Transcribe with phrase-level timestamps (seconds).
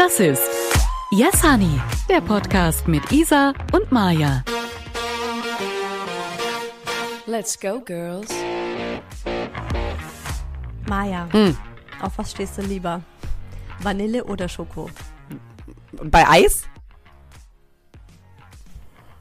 [0.00, 0.48] Das ist
[1.10, 4.42] Yes Honey, der Podcast mit Isa und Maja.
[7.26, 8.30] Let's go, girls.
[10.88, 11.54] Maja, Hm.
[12.00, 13.02] auf was stehst du lieber?
[13.80, 14.88] Vanille oder Schoko?
[16.04, 16.62] Bei Eis?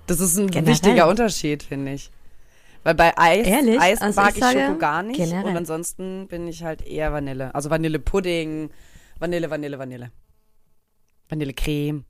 [0.07, 0.71] Das ist ein Generell.
[0.75, 2.09] wichtiger Unterschied, finde ich.
[2.85, 3.81] Weil bei Eis, Ehrlich?
[3.81, 5.17] Eis Also mag ich ich, Schoko gar nicht.
[5.17, 5.43] generell.
[5.51, 7.53] Und ansonsten bin ich halt eher Vanille.
[7.53, 8.69] Also Vanillepudding,
[9.19, 10.11] Vanille, Vanille, Vanille.
[11.29, 12.05] Vanillecreme.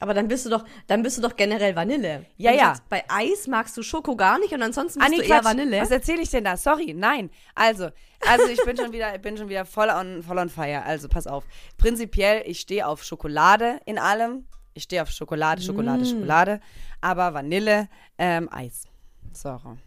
[0.00, 2.24] Aber dann bist du doch, dann bist du doch generell Vanille.
[2.36, 2.74] Ja, ja.
[2.88, 5.44] bei Eis magst du Schoko gar nicht und ansonsten bist Ah, nee, du eher Quatsch.
[5.44, 5.80] Vanille.
[5.80, 6.56] Was erzähle ich denn da?
[6.56, 7.30] Sorry, nein.
[7.56, 7.88] Also,
[8.24, 10.84] also ich bin schon wieder, bin schon wieder voll on, voll on fire.
[10.84, 11.42] Also, pass auf.
[11.78, 14.46] Prinzipiell, ich stehe auf Schokolade in allem.
[14.74, 16.06] Ich stehe auf Schokolade, Schokolade, Mm.
[16.06, 16.60] Schokolade.
[17.00, 17.88] Aber Vanille,
[18.18, 18.84] ähm, Eis.
[19.32, 19.78] Sorry.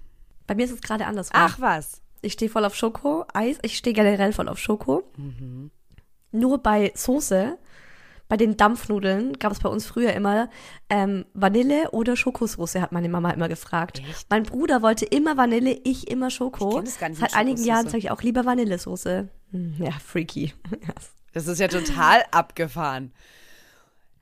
[0.45, 1.39] Bei mir ist es gerade andersrum.
[1.41, 2.01] Ach was.
[2.21, 3.57] Ich stehe voll auf Schoko, Eis.
[3.61, 5.03] Ich stehe generell voll auf Schoko.
[5.15, 5.71] Mhm.
[6.33, 7.57] Nur bei Soße,
[8.31, 10.49] bei den Dampfnudeln gab es bei uns früher immer
[10.89, 14.01] ähm, Vanille oder Schokosoße, hat meine Mama immer gefragt.
[14.09, 14.29] Echt?
[14.29, 16.79] Mein Bruder wollte immer Vanille, ich immer Schoko.
[16.79, 19.27] Ich das gar nicht Seit einigen Jahren sage ich auch lieber Vanillesoße.
[19.51, 20.53] Hm, ja, freaky.
[21.33, 23.13] Das ist ja total abgefahren.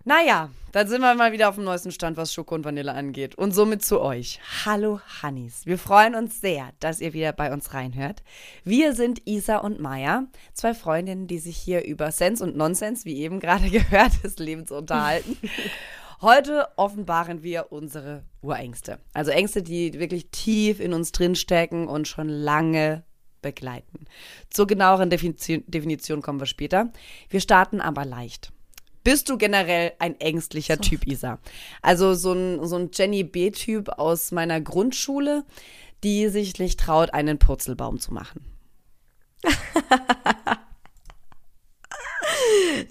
[0.05, 3.35] Naja, dann sind wir mal wieder auf dem neuesten Stand, was Schoko und Vanille angeht.
[3.35, 4.39] Und somit zu euch.
[4.65, 5.65] Hallo Hannis.
[5.65, 8.23] Wir freuen uns sehr, dass ihr wieder bei uns reinhört.
[8.63, 13.17] Wir sind Isa und Maya, zwei Freundinnen, die sich hier über Sense und Nonsens, wie
[13.17, 15.37] eben gerade gehört, des Lebens unterhalten.
[16.21, 18.99] Heute offenbaren wir unsere Urängste.
[19.13, 23.03] Also Ängste, die wirklich tief in uns drinstecken und schon lange
[23.41, 24.05] begleiten.
[24.49, 26.91] Zur genaueren Definition kommen wir später.
[27.29, 28.53] Wir starten aber leicht.
[29.03, 31.39] Bist du generell ein ängstlicher Typ, Isa?
[31.81, 35.43] Also so ein, so ein Jenny B-Typ aus meiner Grundschule,
[36.03, 38.41] die sich nicht traut, einen Purzelbaum zu machen.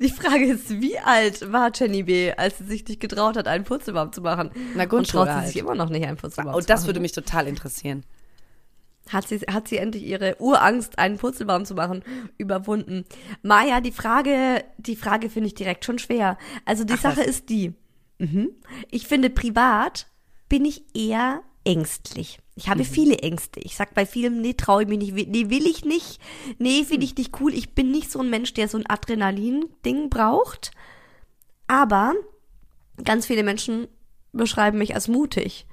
[0.01, 3.65] Die Frage ist, wie alt war Jenny B., als sie sich nicht getraut hat, einen
[3.65, 4.51] Purzelbaum zu machen?
[4.75, 5.47] Na, Und Grundschule traut sie halt.
[5.49, 6.89] sich immer noch nicht, einen Purzelbaum Und zu das machen?
[6.89, 8.05] würde mich total interessieren.
[9.13, 12.03] Hat sie, hat sie endlich ihre Urangst, einen Purzelbaum zu machen,
[12.37, 13.05] überwunden?
[13.43, 16.37] Maja, die Frage, die Frage finde ich direkt schon schwer.
[16.65, 17.27] Also die Ach, Sache was?
[17.27, 17.73] ist die.
[18.19, 18.51] Mhm.
[18.91, 20.07] Ich finde, privat
[20.49, 22.39] bin ich eher ängstlich.
[22.57, 22.71] Ich Mhm.
[22.71, 23.61] habe viele Ängste.
[23.61, 26.21] Ich sag bei vielem, nee, traue ich mich nicht, nee, will ich nicht,
[26.59, 27.55] nee, finde ich nicht cool.
[27.55, 30.73] Ich bin nicht so ein Mensch, der so ein Adrenalin-Ding braucht.
[31.69, 32.15] Aber
[33.05, 33.87] ganz viele Menschen
[34.33, 35.67] beschreiben mich als mutig.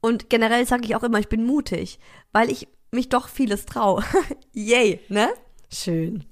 [0.00, 1.98] Und generell sage ich auch immer, ich bin mutig,
[2.32, 4.04] weil ich mich doch vieles traue.
[4.52, 5.28] Yay, ne?
[5.72, 6.24] Schön.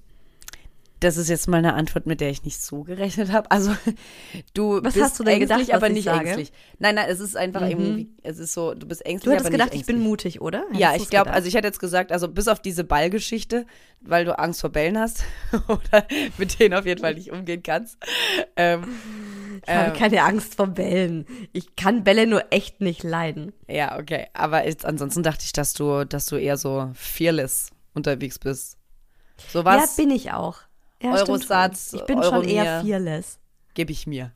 [1.01, 3.51] Das ist jetzt mal eine Antwort, mit der ich nicht so gerechnet habe.
[3.51, 3.77] Also
[4.55, 6.51] du Was bist hast du denn ängstlich, gedacht, aber ich nicht ängstlich.
[6.79, 7.69] Nein, nein, es ist einfach Mhm.
[7.69, 10.65] irgendwie, es ist so, du bist ängstlich, Du hattest aber gedacht, ich bin mutig, oder?
[10.73, 13.67] Ja, Hättest ich du's glaube, also ich hätte jetzt gesagt, also bis auf diese Ballgeschichte,
[14.01, 15.25] weil du Angst vor Bällen hast
[15.69, 16.07] oder
[16.39, 17.99] mit denen auf jeden Fall nicht umgehen kannst.
[18.57, 18.85] Ähm,
[19.67, 21.27] ich habe ähm, keine Angst vor Bällen.
[21.53, 23.53] Ich kann Bälle nur echt nicht leiden.
[23.69, 24.27] ja, okay.
[24.35, 28.77] Aber jetzt, ansonsten dachte ich, dass du, dass du eher so fearless unterwegs bist.
[29.53, 30.59] So was Ja, bin ich auch.
[31.03, 31.93] Ja, Eurosatz.
[31.93, 33.39] Ich bin schon eher fearless.
[33.75, 34.33] gebe ich mir.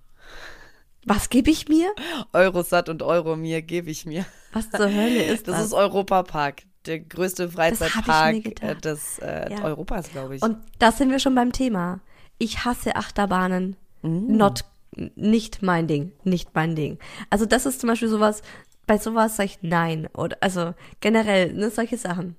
[1.04, 1.90] Was gebe ich mir?
[2.32, 4.26] Eurosat und Euromir gebe ich mir.
[4.52, 5.66] Was zur Hölle ist Das das?
[5.66, 9.64] ist Europapark, der größte Freizeitpark mir äh, des äh, Ja.
[9.64, 10.42] Europas, glaube ich.
[10.42, 12.00] Und da sind wir schon beim Thema.
[12.38, 13.76] Ich hasse Achterbahnen.
[14.02, 14.36] Mm.
[14.36, 14.64] Not,
[15.14, 16.12] nicht mein Ding.
[16.24, 16.98] Nicht mein Ding.
[17.30, 18.42] Also das ist zum Beispiel sowas,
[18.86, 20.08] bei sowas sage ich nein.
[20.14, 22.36] Oder, also generell, ne, solche Sachen.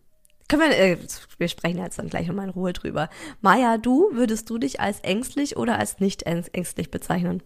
[0.47, 0.97] Können wir, äh,
[1.37, 3.09] wir sprechen jetzt dann gleich nochmal in Ruhe drüber.
[3.41, 7.43] Maja, du, würdest du dich als ängstlich oder als nicht ängst- ängstlich bezeichnen?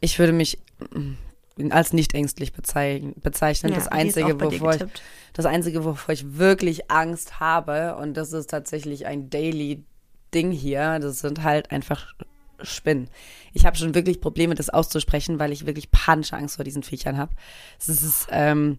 [0.00, 0.58] Ich würde mich
[0.92, 3.14] mm, als nicht ängstlich bezeichnen.
[3.22, 3.72] bezeichnen.
[3.72, 4.84] Ja, das einzige, wovor ich,
[5.32, 9.84] das einzige, wovor ich wirklich Angst habe, und das ist tatsächlich ein Daily
[10.34, 12.12] Ding hier, das sind halt einfach
[12.62, 13.08] Spinnen.
[13.52, 17.18] Ich habe schon wirklich Probleme, das auszusprechen, weil ich wirklich panische Angst vor diesen Viechern
[17.18, 17.32] habe.
[17.78, 18.78] Es ist, ähm,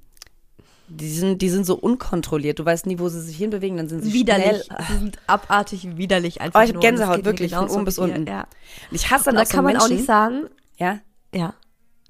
[0.87, 2.59] die sind, die sind so unkontrolliert.
[2.59, 4.65] Du weißt nie, wo sie sich hinbewegen, dann sind sie Widerlich.
[4.65, 4.77] schnell.
[4.89, 6.81] Sie sind abartig widerlich einfach Oh, ich nur.
[6.81, 8.27] Gänsehaut, wirklich, von oben bis unten.
[8.27, 8.45] Ja.
[8.91, 10.47] Ich hasse dann Und da auch so kann man auch nicht sagen,
[10.77, 10.99] ja,
[11.33, 11.53] Ja.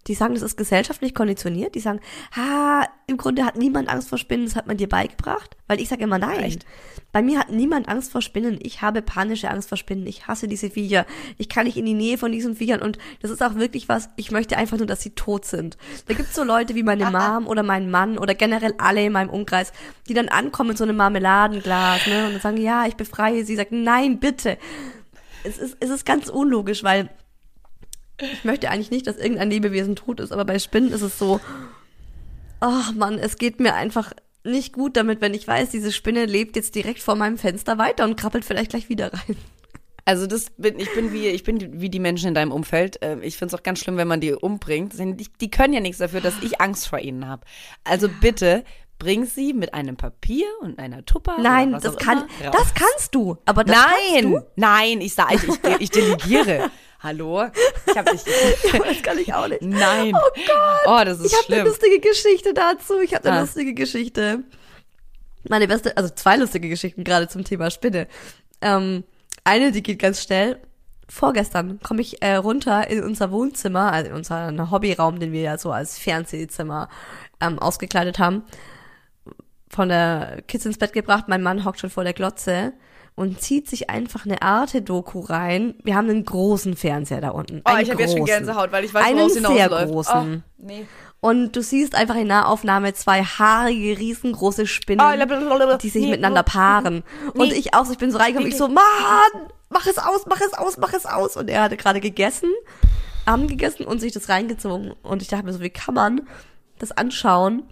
[0.07, 1.75] Die sagen, das ist gesellschaftlich konditioniert.
[1.75, 1.99] Die sagen,
[2.35, 5.55] ha, im Grunde hat niemand Angst vor Spinnen, das hat man dir beigebracht.
[5.67, 6.39] Weil ich sage immer nein.
[6.39, 6.65] Echt?
[7.11, 8.57] Bei mir hat niemand Angst vor Spinnen.
[8.61, 10.07] Ich habe panische Angst vor Spinnen.
[10.07, 11.05] Ich hasse diese Viecher.
[11.37, 12.81] Ich kann nicht in die Nähe von diesen Viechern.
[12.81, 15.77] Und das ist auch wirklich was, ich möchte einfach nur, dass sie tot sind.
[16.07, 19.29] Da gibt's so Leute wie meine Mom oder mein Mann oder generell alle in meinem
[19.29, 19.71] Umkreis,
[20.07, 23.55] die dann ankommen mit so einem Marmeladenglas, ne, und dann sagen, ja, ich befreie sie.
[23.55, 24.57] Sagt, nein, bitte.
[25.43, 27.09] Es ist, es ist ganz unlogisch, weil
[28.21, 31.39] ich möchte eigentlich nicht, dass irgendein Lebewesen tot ist, aber bei Spinnen ist es so,
[32.59, 34.13] ach Mann, es geht mir einfach
[34.43, 38.05] nicht gut damit, wenn ich weiß, diese Spinne lebt jetzt direkt vor meinem Fenster weiter
[38.05, 39.37] und krabbelt vielleicht gleich wieder rein.
[40.03, 42.99] Also das bin ich bin wie ich bin wie die Menschen in deinem Umfeld.
[43.03, 44.93] Äh, Ich finde es auch ganz schlimm, wenn man die umbringt.
[44.97, 47.43] Die, können ja nichts dafür, dass ich Angst vor ihnen habe.
[47.83, 48.63] Also bitte
[48.97, 51.37] bring sie mit einem Papier und einer Tupper.
[51.39, 52.73] Nein, das kann, immer das raus.
[52.73, 53.37] kannst du.
[53.45, 54.41] Aber das kannst Nein, du.
[54.55, 56.71] nein, ich sage, ich, ich, ich delegiere.
[57.03, 57.45] Hallo?
[57.87, 58.25] Ich habe nicht.
[58.73, 59.61] Das kann ich auch nicht.
[59.61, 60.13] Nein.
[60.15, 60.79] Oh Gott.
[60.85, 61.65] Oh, das ist ich habe eine schlimm.
[61.67, 62.99] lustige Geschichte dazu.
[62.99, 63.41] Ich habe eine Ah.
[63.41, 64.43] lustige Geschichte.
[65.49, 68.07] Meine beste, also zwei lustige Geschichten gerade zum Thema Spinne.
[68.61, 69.03] Ähm,
[69.43, 70.59] eine, die geht ganz schnell.
[71.09, 75.57] Vorgestern komme ich äh, runter in unser Wohnzimmer, also in unseren Hobbyraum, den wir ja
[75.57, 76.87] so als Fernsehzimmer
[77.41, 78.43] ähm, ausgekleidet haben.
[79.69, 81.25] Von der Kids ins Bett gebracht.
[81.27, 82.73] Mein Mann hockt schon vor der Glotze
[83.15, 85.75] und zieht sich einfach eine Arte-Doku rein.
[85.83, 87.61] Wir haben einen großen Fernseher da unten.
[87.65, 88.25] Oh, einen ich habe jetzt schon.
[88.25, 89.91] Gänsehaut, weil ich weiß, Einen worauf es sehr hinausläuft.
[89.91, 90.43] großen.
[90.47, 90.85] Oh, nee.
[91.19, 95.77] Und du siehst einfach in Nahaufnahme zwei haarige, riesengroße Spinnen, Oh, blablabla.
[95.77, 97.03] die sich Nee, miteinander paaren.
[97.35, 97.53] Und nee.
[97.53, 98.81] ich auch, so, ich bin so reingekommen, ich so, Mann,
[99.69, 101.37] mach es aus, mach es aus, mach es aus.
[101.37, 102.49] Und er hatte gerade gegessen,
[103.25, 104.93] Abend gegessen und sich das reingezogen.
[105.03, 106.21] Und ich dachte mir so, wie kann man
[106.79, 107.63] das anschauen?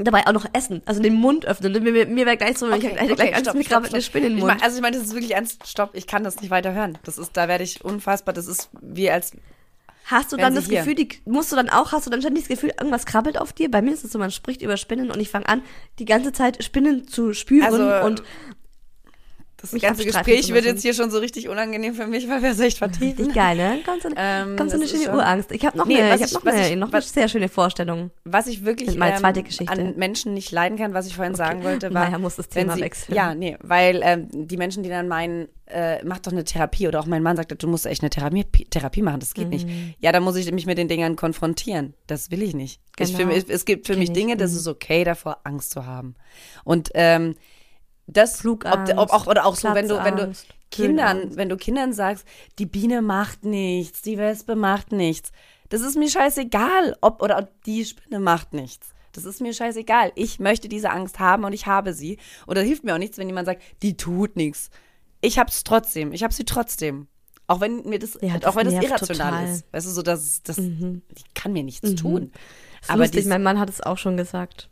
[0.00, 1.72] Dabei auch noch essen, also den Mund öffnen.
[1.72, 4.32] Mir, mir, mir wäre gleich so, ich hätte gleich Angst, mir gerade eine Spinne in
[4.32, 4.54] den Ich Mund.
[4.54, 5.66] mein, also ich meine, das ist wirklich ernst.
[5.66, 6.96] Stopp, ich kann das nicht weiter hören.
[7.02, 8.32] Das ist, da werde ich unfassbar.
[8.32, 9.32] Das ist wie als
[10.04, 10.78] Hast du dann das hier.
[10.78, 13.52] Gefühl, die, musst du dann auch, hast du dann ständig das Gefühl, irgendwas krabbelt auf
[13.52, 13.70] dir?
[13.70, 15.62] Bei mir ist es so, man spricht über Spinnen und ich fange an,
[15.98, 18.22] die ganze Zeit Spinnen zu spüren Also, und
[19.60, 22.50] das Mich ganze Gespräch wird jetzt hier schon so richtig unangenehm für mich, weil wir
[22.52, 23.16] es echt vertiefen.
[23.26, 23.80] richtig geil, ne?
[23.84, 24.16] Ganz so, eine-
[24.50, 25.50] Ähm, ganz so eine schöne Urangst.
[25.50, 27.28] Ich habe noch Nee, eine, ich ich- habe noch, eine, ich- noch eine was- sehr
[27.28, 28.10] schöne Vorstellung.
[28.24, 29.72] Was ich wirklich Meine ähm, zweite Geschichte.
[29.72, 32.74] an Menschen nicht leiden kann, was ich vorhin sagen wollte, war, Naja, muss das Thema
[32.76, 33.14] sie, wechseln.
[33.16, 37.00] Ja, nee, weil ähm, die Menschen, die dann meinen, äh, mach doch eine Therapie oder
[37.00, 39.66] auch mein Mann sagt, du musst echt eine Therapie, Therapie machen, das geht nicht.
[39.66, 39.92] Mhm.
[39.98, 41.94] Ja, dann muss ich mich mit den Dingern konfrontieren.
[42.06, 42.80] Das will ich nicht.
[42.98, 43.34] Ich, für Genau.
[43.48, 44.56] es gibt für Kenn mich ich, Dinge, das mhm.
[44.58, 46.14] ist okay, davor Angst zu haben.
[46.64, 47.34] Und ähm,
[48.08, 50.32] das, Flugangst, ob, ob auch oder auch so, wenn du, wenn du
[50.70, 51.36] Kindern, Höhenangst.
[51.36, 52.26] wenn du Kindern sagst,
[52.58, 55.30] die Biene macht nichts, die Wespe macht nichts,
[55.68, 58.94] das ist mir scheißegal, ob oder ob die Spinne macht nichts.
[59.12, 60.12] Das ist mir scheißegal.
[60.14, 62.18] Ich möchte diese Angst haben und ich habe sie.
[62.46, 64.70] Und da hilft mir auch nichts, wenn jemand sagt, die tut nichts.
[65.20, 66.12] Ich hab's trotzdem.
[66.12, 67.08] Ich hab sie trotzdem.
[67.46, 69.46] Auch wenn mir das, Ja, auch das wenn das irrational total.
[69.46, 69.52] Mhm.
[69.54, 69.72] ist.
[69.72, 71.00] Weißt du, so dass das, die
[71.34, 72.30] kann mir nichts tun.
[72.80, 74.68] Das Aber lustig, mein Mann hat es auch schon gesagt.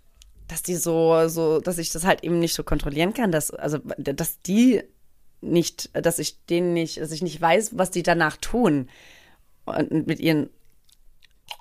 [0.48, 3.78] Dass die so, so, dass ich das halt eben nicht so kontrollieren kann, dass, also,
[3.98, 4.82] dass die
[5.40, 8.88] nicht, dass ich denen nicht, dass ich nicht weiß, was die danach tun.
[9.64, 10.50] Und mit ihren,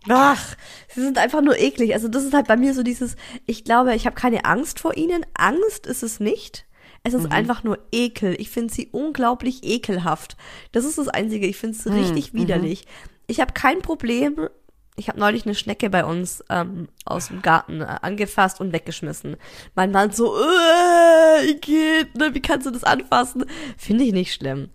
[0.07, 0.55] Ach,
[0.87, 1.93] sie sind einfach nur eklig.
[1.93, 3.15] Also das ist halt bei mir so dieses,
[3.45, 5.25] ich glaube, ich habe keine Angst vor ihnen.
[5.33, 6.65] Angst ist es nicht.
[7.03, 8.35] Es ist einfach nur Ekel.
[8.39, 10.37] Ich finde sie unglaublich ekelhaft.
[10.71, 11.45] Das ist das Einzige.
[11.45, 12.87] Ich finde es richtig widerlich.
[13.27, 14.49] Ich habe kein Problem.
[14.97, 19.35] Ich habe neulich eine Schnecke bei uns ähm, aus dem Garten äh, angefasst und weggeschmissen.
[19.75, 23.45] Mein Mann so, äh, geht, ne, wie kannst du das anfassen?
[23.77, 24.69] Finde ich nicht schlimm.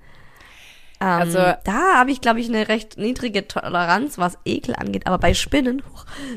[1.01, 5.07] Ähm, Also- da habe ich, glaube ich, eine recht niedrige Toleranz, was Ekel angeht.
[5.07, 5.83] Aber bei Spinnen,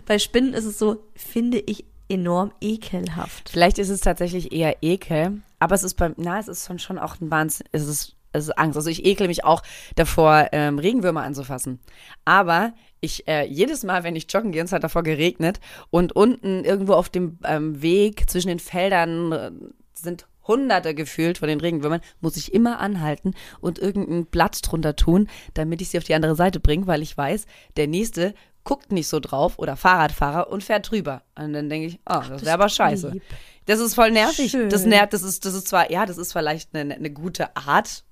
[0.06, 3.50] bei Spinnen ist es so, finde ich enorm ekelhaft.
[3.50, 7.00] vielleicht ist es tatsächlich eher Ekel, aber es ist beim, na, es ist schon, schon
[7.00, 8.78] auch ein Wahnsinn, es ist, es ist Angst.
[8.78, 9.62] Also ich ekel mich auch
[9.96, 11.80] davor, ähm, Regenwürmer anzufassen.
[12.26, 15.60] Aber ich, äh, jedes Mal, wenn ich joggen gehe, und es hat davor geregnet
[15.90, 19.52] und unten irgendwo auf dem ähm, Weg zwischen den Feldern äh,
[19.94, 25.30] sind Hunderte gefühlt von den Regenwürmern, muss ich immer anhalten und irgendein Blatt drunter tun,
[25.54, 27.46] damit ich sie auf die andere Seite bringe, weil ich weiß,
[27.78, 28.34] der nächste
[28.66, 31.24] guckt nicht so drauf oder Fahrradfahrer und fährt drüber.
[31.36, 33.10] Und dann denke ich, oh, das wäre aber scheiße.
[33.10, 33.24] lieb.
[33.66, 34.52] Das ist voll nervig.
[34.52, 34.70] Schön.
[34.70, 38.04] Das nervt, das ist, das ist zwar, ja, das ist vielleicht eine, eine gute Art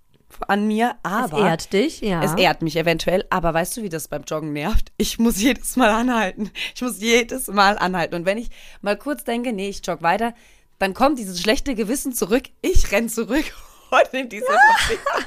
[0.47, 2.23] an mir, aber es ehrt dich, ja.
[2.23, 4.91] es ehrt mich eventuell, aber weißt du, wie das beim Joggen nervt?
[4.97, 6.51] Ich muss jedes Mal anhalten.
[6.75, 8.15] Ich muss jedes Mal anhalten.
[8.15, 8.49] Und wenn ich
[8.81, 10.33] mal kurz denke, nee, ich jogge weiter,
[10.79, 12.43] dann kommt dieses schlechte Gewissen zurück.
[12.61, 13.45] Ich renn zurück
[13.91, 14.45] und nehme diese
[14.75, 15.25] verfickten,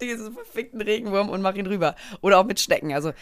[0.00, 1.94] diesen verfickten Regenwurm und mache ihn rüber.
[2.20, 2.92] Oder auch mit Schnecken.
[2.92, 3.12] Also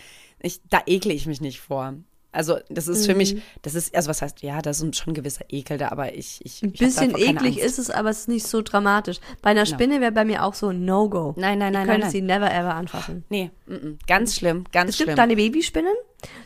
[0.41, 1.95] ich, da ekle ich mich nicht vor.
[2.33, 3.19] Also das ist für Mhm.
[3.19, 6.15] mich, das ist, also was heißt, ja, das ist schon ein gewisser Ekel da, aber
[6.15, 7.65] ich, ich, Ein ich hab bisschen eklig Angst.
[7.65, 9.19] ist es, aber es ist nicht so dramatisch.
[9.43, 11.35] Bei einer Spinne wäre bei mir auch so ein No-Go.
[11.37, 13.25] Nein, nein, nein, ich könnte sie never ever anfassen.
[13.29, 15.15] Nee, mm, mm, ganz schlimm, ganz Es gibt schlimm.
[15.17, 15.93] kleine Babyspinnen.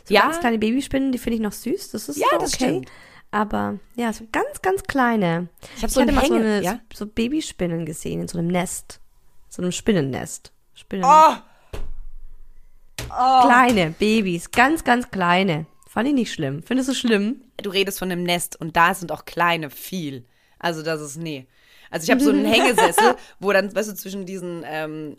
[0.04, 0.22] So Ja.
[0.22, 1.90] ganz kleine Babyspinnen, die finde ich noch süß.
[1.92, 2.64] Das ist Ja, so das okay.
[2.64, 2.90] stimmt.
[3.30, 5.48] Aber ja, so ganz, ganz kleine.
[5.76, 6.80] Ich hab so hatte ein mal so, eine, ja?
[6.94, 8.98] so Babyspinnen gesehen in so einem Nest.
[9.48, 10.52] So einem Spinnennest.
[10.74, 11.04] Spinnen.
[11.08, 11.32] Oh,
[13.46, 15.66] Kleine Babys, ganz, ganz kleine.
[15.96, 16.62] Fand ich nicht schlimm.
[16.62, 17.40] Findest du schlimm?
[17.56, 20.26] du redest von einem Nest und da sind auch kleine viel.
[20.58, 21.46] Also das ist, nee.
[21.90, 25.16] Also ich habe so einen Hängesessel, wo dann, weißt du, zwischen diesen, ähm,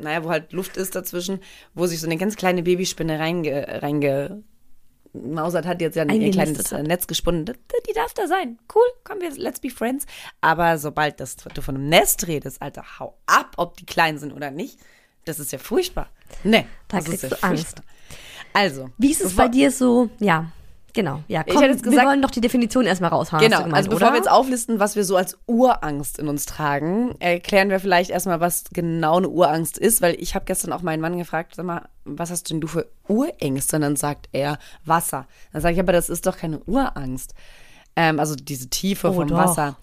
[0.00, 1.38] naja, wo halt Luft ist dazwischen,
[1.74, 4.42] wo sich so eine ganz kleine Babyspinne reinge, reinge
[5.12, 6.80] Mausert hat jetzt ja ein kleines hat.
[6.80, 7.44] äh, Netz gesponnen.
[7.44, 8.58] Die, darf da sein.
[8.74, 10.06] Cool, komm, wir, let's be friends.
[10.40, 14.32] Aber sobald das, du von einem Nest redest, Alter, hau ab, ob die klein sind
[14.32, 14.80] oder nicht.
[15.24, 16.10] Das ist ja furchtbar.
[16.42, 17.84] Nee, Da das ist ja du furchtbar.
[18.56, 18.88] Also.
[18.98, 20.08] Wie ist es bei dir so?
[20.18, 20.46] Ja,
[20.94, 21.22] genau.
[21.28, 23.42] Ja, Ich komm, hätte jetzt wir gesagt- wollen doch die Definition erstmal raushauen.
[23.42, 24.12] Genau, gemeint, also bevor oder?
[24.14, 28.40] wir jetzt auflisten, was wir so als Urangst in uns tragen, erklären wir vielleicht erstmal,
[28.40, 31.82] was genau eine Urangst ist, weil ich habe gestern auch meinen Mann gefragt, sag mal,
[32.06, 33.76] was hast denn du für Urängste?
[33.76, 35.26] Und dann sagt er Wasser.
[35.52, 37.34] Dann sage ich, aber das ist doch keine Urangst.
[37.94, 39.36] Ähm, also diese Tiefe Oh, vom doch.
[39.36, 39.76] Wasser.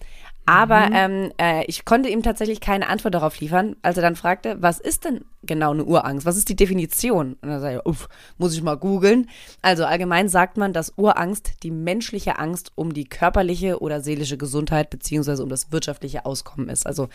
[0.46, 4.56] Aber ähm, äh, ich konnte ihm tatsächlich keine Antwort darauf liefern, als er dann fragte,
[4.60, 6.26] was ist denn genau eine Urangst?
[6.26, 7.36] Was ist die Definition?
[7.40, 9.30] Und dann sage ich, uff, muss ich mal googeln.
[9.62, 14.90] Also allgemein sagt man, dass Urangst die menschliche Angst um die körperliche oder seelische Gesundheit
[14.90, 16.86] beziehungsweise um das wirtschaftliche Auskommen ist.
[16.86, 17.08] Also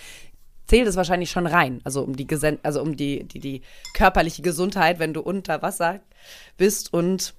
[0.66, 3.62] zählt es wahrscheinlich schon rein, also um die Gesen also um die, die, die
[3.94, 6.00] körperliche Gesundheit, wenn du unter Wasser
[6.58, 7.34] bist und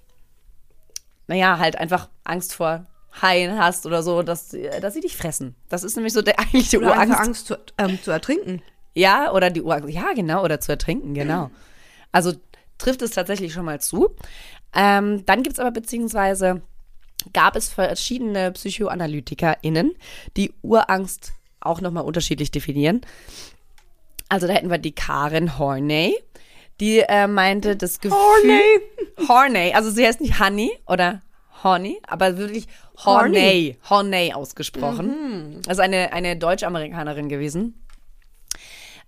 [1.26, 2.87] naja, halt einfach Angst vor
[3.22, 5.54] Haien hast oder so, dass, sie- dass sie dich fressen.
[5.68, 7.18] Das ist nämlich so der eigentliche Oder Urangst.
[7.20, 8.62] Angst zu, ähm, zu ertrinken.
[8.94, 9.88] Ja, oder die Urangst.
[9.90, 11.50] Ja, genau, oder zu ertrinken, genau.
[12.12, 12.32] Also
[12.78, 14.10] trifft es tatsächlich schon mal zu.
[14.74, 16.62] Ähm, dann gibt es aber beziehungsweise
[17.32, 19.94] gab es verschiedene PsychoanalytikerInnen,
[20.36, 23.02] die Urangst auch nochmal unterschiedlich definieren.
[24.28, 26.16] Also da hätten wir die Karen Horney,
[26.80, 28.16] die äh, meinte, das Gefühl...
[28.18, 29.28] Horney!
[29.28, 31.20] Horney, also sie heißt nicht Honey oder
[31.62, 32.66] Horny, aber wirklich
[33.04, 35.60] Horney, Horney ausgesprochen.
[35.66, 37.74] Also eine, eine Deutsch-Amerikanerin gewesen.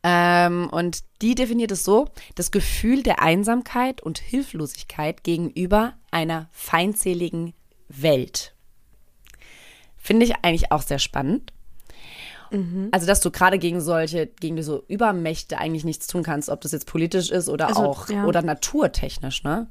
[0.02, 7.54] Ähm, und die definiert es so, das Gefühl der Einsamkeit und Hilflosigkeit gegenüber einer feindseligen
[7.88, 8.54] Welt.
[9.96, 11.52] Finde ich eigentlich auch sehr spannend.
[12.92, 16.72] Also, dass du gerade gegen solche, gegen so Übermächte eigentlich nichts tun kannst, ob das
[16.72, 18.26] jetzt politisch ist oder Also, auch ja.
[18.26, 19.68] oder naturtechnisch, ne?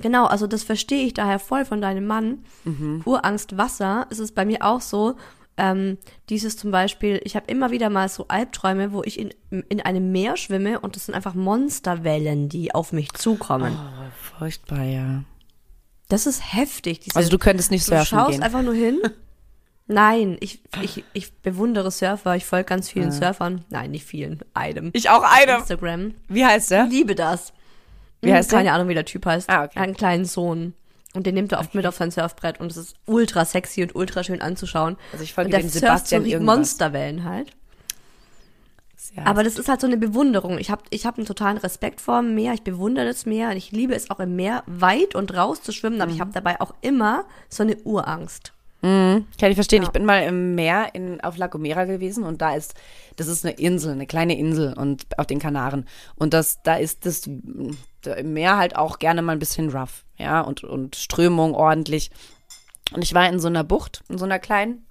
[0.00, 2.44] Genau, also das verstehe ich daher voll von deinem Mann.
[2.64, 3.02] Mhm.
[3.04, 5.16] Urangst Wasser ist es bei mir auch so.
[5.58, 5.96] Ähm,
[6.28, 10.12] dieses zum Beispiel, ich habe immer wieder mal so Albträume, wo ich in, in einem
[10.12, 13.74] Meer schwimme und das sind einfach Monsterwellen, die auf mich zukommen.
[13.74, 15.24] Oh, furchtbar, ja.
[16.08, 17.00] Das ist heftig.
[17.00, 18.42] Diese, Also du könntest nicht du surfen schaust gehen.
[18.42, 19.00] einfach nur hin.
[19.88, 23.64] Nein, ich, ich, ich bewundere Surfer, ich folge ganz vielen Surfern.
[23.70, 24.90] Nein, nicht vielen, einem.
[24.94, 25.58] Ich auch eine.
[25.58, 26.14] Instagram.
[26.28, 26.84] Wie heißt der?
[26.86, 27.52] Ich liebe das.
[28.22, 28.74] Wie heißt Keine der?
[28.74, 29.48] Ahnung, wie der Typ heißt.
[29.48, 29.72] Ah, okay.
[29.74, 30.74] Er hat einen kleinen Sohn.
[31.14, 33.94] Und den nimmt er oft mit auf sein Surfbrett und es ist ultra sexy und
[33.94, 34.96] ultra schön anzuschauen.
[35.12, 36.56] Also ich folge und dem Sebastian so irgendwas.
[36.56, 37.52] Monsterwellen halt.
[39.14, 40.58] Ja, Aber das ist halt so eine Bewunderung.
[40.58, 42.52] Ich habe ich hab einen totalen Respekt vor dem Meer.
[42.52, 45.72] Ich bewundere das Meer und ich liebe es auch im Meer weit und raus zu
[45.72, 45.96] schwimmen.
[45.96, 46.02] Mhm.
[46.02, 48.52] Aber ich habe dabei auch immer so eine Urangst.
[48.82, 49.82] Kann ich verstehen.
[49.82, 49.88] Ja.
[49.88, 52.74] Ich bin mal im Meer in, auf La Gomera gewesen und da ist,
[53.16, 55.86] das ist eine Insel, eine kleine Insel und auf den Kanaren.
[56.14, 57.28] Und das, da ist das
[58.12, 62.10] im Meer halt auch gerne mal ein bisschen rough, ja, und, und Strömung ordentlich.
[62.92, 64.86] Und ich war in so einer Bucht, in so einer kleinen.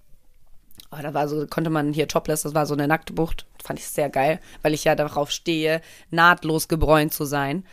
[0.92, 3.46] Oh, da war so, konnte man hier topless, das war so eine nackte Bucht.
[3.64, 5.82] Fand ich sehr geil, weil ich ja darauf stehe,
[6.12, 7.66] nahtlos gebräunt zu sein.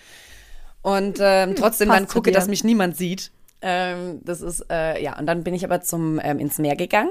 [0.80, 3.30] Und ähm, trotzdem passt dann gucke, dass mich niemand sieht.
[3.60, 7.10] Ähm, das ist, äh, ja, und dann bin ich aber zum, ähm, ins Meer gegangen.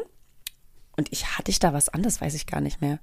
[0.98, 3.00] Und ich hatte ich da was anderes, weiß ich gar nicht mehr.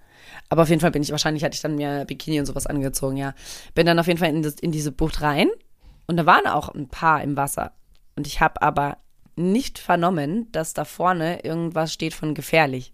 [0.48, 3.16] Aber auf jeden Fall bin ich, wahrscheinlich hatte ich dann mir Bikini und sowas angezogen,
[3.16, 3.34] ja.
[3.74, 5.48] Bin dann auf jeden Fall in, das, in diese Bucht rein.
[6.06, 7.72] Und da waren auch ein paar im Wasser.
[8.16, 8.98] Und ich habe aber
[9.36, 12.92] nicht vernommen, dass da vorne irgendwas steht von gefährlich.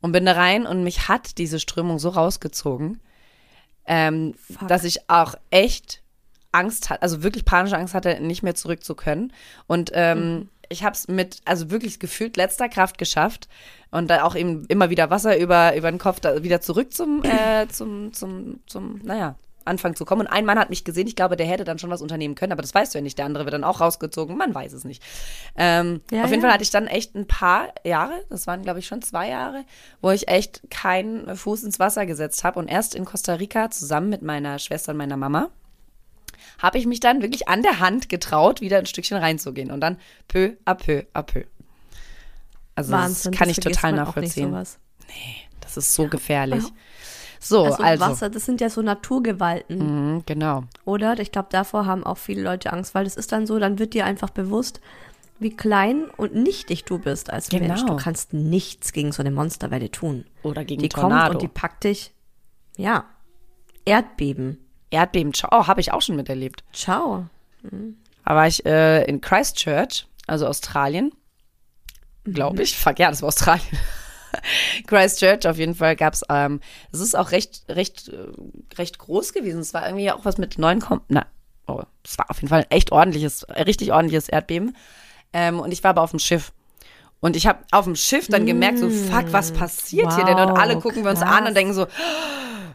[0.00, 3.00] Und bin da rein und mich hat diese Strömung so rausgezogen,
[3.86, 4.34] ähm,
[4.66, 6.02] dass ich auch echt
[6.52, 9.32] Angst hatte, also wirklich panische Angst hatte, nicht mehr zurück zu können.
[9.66, 13.48] Und ähm, ich habe es mit, also wirklich gefühlt letzter Kraft geschafft
[13.90, 17.22] und da auch eben immer wieder Wasser über, über den Kopf, da wieder zurück zum,
[17.24, 19.34] äh, zum, zum, zum, naja,
[19.64, 20.22] Anfang zu kommen.
[20.22, 22.52] Und ein Mann hat mich gesehen, ich glaube, der hätte dann schon was unternehmen können,
[22.52, 23.18] aber das weißt du ja nicht.
[23.18, 25.02] Der andere wird dann auch rausgezogen, man weiß es nicht.
[25.56, 26.46] Ähm, Ja, auf jeden ja.
[26.46, 29.64] Fall hatte ich dann echt ein paar Jahre, das waren glaube ich schon zwei Jahre,
[30.00, 32.58] wo ich echt keinen Fuß ins Wasser gesetzt habe.
[32.58, 35.50] Und erst in Costa Rica zusammen mit meiner Schwester und meiner Mama
[36.58, 39.70] habe ich mich dann wirklich an der Hand getraut, wieder ein Stückchen reinzugehen.
[39.70, 39.96] Und dann
[40.28, 41.44] peu à peu à peu.
[42.74, 43.32] Also Wahnsinn.
[43.32, 44.50] das kann das ich total nachvollziehen.
[44.50, 44.78] sowas.
[45.60, 46.64] Das ist so gefährlich.
[47.42, 48.04] So, Also, also.
[48.04, 50.64] Wasser, das sind ja so Naturgewalten, Mhm, genau.
[50.84, 51.18] oder?
[51.20, 53.94] Ich glaube, davor haben auch viele Leute Angst, weil das ist dann so, dann wird
[53.94, 54.80] dir einfach bewusst,
[55.38, 57.68] wie klein und nichtig du bist als Genau.
[57.68, 57.86] Mensch.
[57.86, 60.26] Du kannst nichts gegen so eine Monsterwelle tun.
[60.42, 61.28] Oder gegen Die Tornado.
[61.32, 62.12] kommt und die packt dich.
[62.76, 63.06] Ja.
[63.86, 64.58] Erdbeben.
[64.90, 66.64] Erdbeben, oh, habe ich auch schon miterlebt.
[66.72, 67.26] Ciao.
[67.62, 71.12] Da war ich äh, in Christchurch, also Australien.
[72.24, 72.34] Mhm.
[72.34, 72.76] Glaube ich.
[72.76, 73.66] Fuck, ja, das war Australien.
[74.86, 76.22] Christchurch auf jeden Fall gab's.
[76.28, 76.60] Ähm,
[76.92, 78.26] es ist auch recht, recht, äh,
[78.76, 79.60] recht groß gewesen.
[79.60, 81.26] Es war irgendwie auch was mit 9, Kom- na,
[81.66, 84.76] oh, es war auf jeden Fall ein echt ordentliches, richtig ordentliches Erdbeben.
[85.32, 86.52] Ähm, und ich war aber auf dem Schiff.
[87.20, 90.38] Und ich habe auf dem Schiff dann gemerkt, so, fuck, was passiert hier denn?
[90.38, 91.48] Und Wow, alle gucken wir uns an krass.
[91.48, 91.86] und denken so,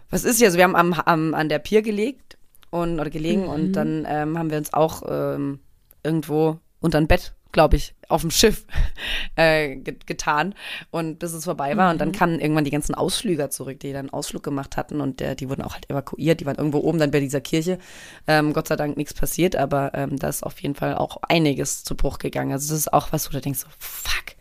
[0.10, 0.48] was ist hier?
[0.48, 2.38] Also wir haben am, am, an der Pier gelegt
[2.70, 5.60] und, oder gelegen und dann ähm, haben wir uns auch ähm,
[6.04, 8.66] irgendwo unter ein Bett, glaube ich, auf dem Schiff
[9.36, 10.54] äh, get getan
[10.92, 11.92] und bis es vorbei war.
[11.92, 15.22] Und dann kamen irgendwann die ganzen Ausflüger zurück, die dann einen Ausflug gemacht hatten und
[15.22, 16.42] äh, die wurden auch halt evakuiert.
[16.42, 17.80] Die waren irgendwo oben dann bei dieser Kirche.
[18.28, 21.84] Ähm, Gott sei Dank nichts passiert, aber ähm, da ist auf jeden Fall auch einiges
[21.84, 22.52] zu Bruch gegangen.
[22.52, 24.36] Also das ist auch was, wo du denkst so, fuck,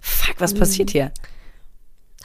[0.00, 1.12] fuck, was passiert hier?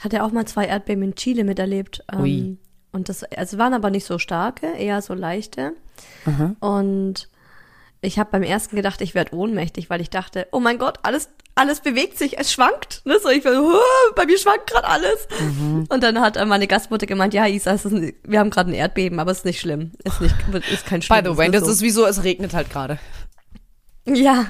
[0.00, 2.02] Hat er auch mal zwei Erdbeben in Chile miterlebt.
[2.12, 2.58] Ähm, Ui.
[2.92, 5.72] Und das, also waren aber nicht so starke, eher so leichte.
[6.60, 7.28] Und
[8.02, 11.28] ich habe beim ersten gedacht, ich werde ohnmächtig, weil ich dachte, oh mein Gott, alles,
[11.54, 13.00] alles bewegt sich, es schwankt.
[13.04, 13.18] Ne?
[13.22, 15.26] So, ich war, so, "Huh, bei mir schwankt gerade alles.
[15.88, 18.74] Und dann hat meine Gastmutter gemeint, ja, Isa, es ist ein, wir haben gerade ein
[18.74, 19.92] Erdbeben, aber es ist nicht schlimm.
[20.04, 20.34] Ist nicht,
[20.72, 21.30] ist kein By schlimmes.
[21.32, 21.70] the way, nur das so.
[21.72, 22.98] ist wie so, es regnet halt gerade.
[24.04, 24.46] Ja,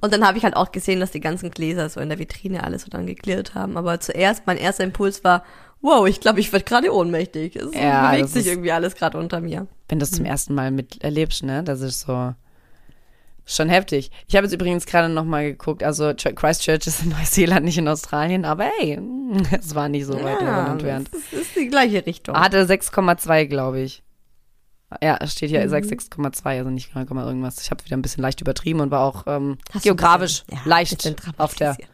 [0.00, 2.64] und dann habe ich halt auch gesehen, dass die ganzen Gläser so in der Vitrine
[2.64, 3.76] alles so dann geklirrt haben.
[3.76, 5.44] Aber zuerst, mein erster Impuls war,
[5.80, 7.56] wow, ich glaube, ich werde gerade ohnmächtig.
[7.56, 9.66] Es Ja, bewegt sich ist- irgendwie alles gerade unter mir.
[9.88, 11.62] Wenn du das zum ersten Mal miterlebst, ne?
[11.62, 12.34] Das ist so
[13.48, 14.10] schon heftig.
[14.26, 17.78] Ich habe jetzt übrigens gerade noch mal geguckt, also Ch- Christchurch ist in Neuseeland, nicht
[17.78, 18.98] in Australien, aber hey,
[19.60, 21.10] es war nicht so weit davon entfernt.
[21.12, 22.34] das ist die gleiche Richtung.
[22.36, 24.02] Hatte 6,2, glaube ich.
[25.02, 25.64] Ja, es steht hier, Mhm.
[25.66, 27.60] er sagt 6,2, also nicht 9, irgendwas.
[27.60, 31.14] Ich habe wieder ein bisschen leicht übertrieben und war auch ähm, geografisch bisschen- ja, leicht
[31.38, 31.76] auf der.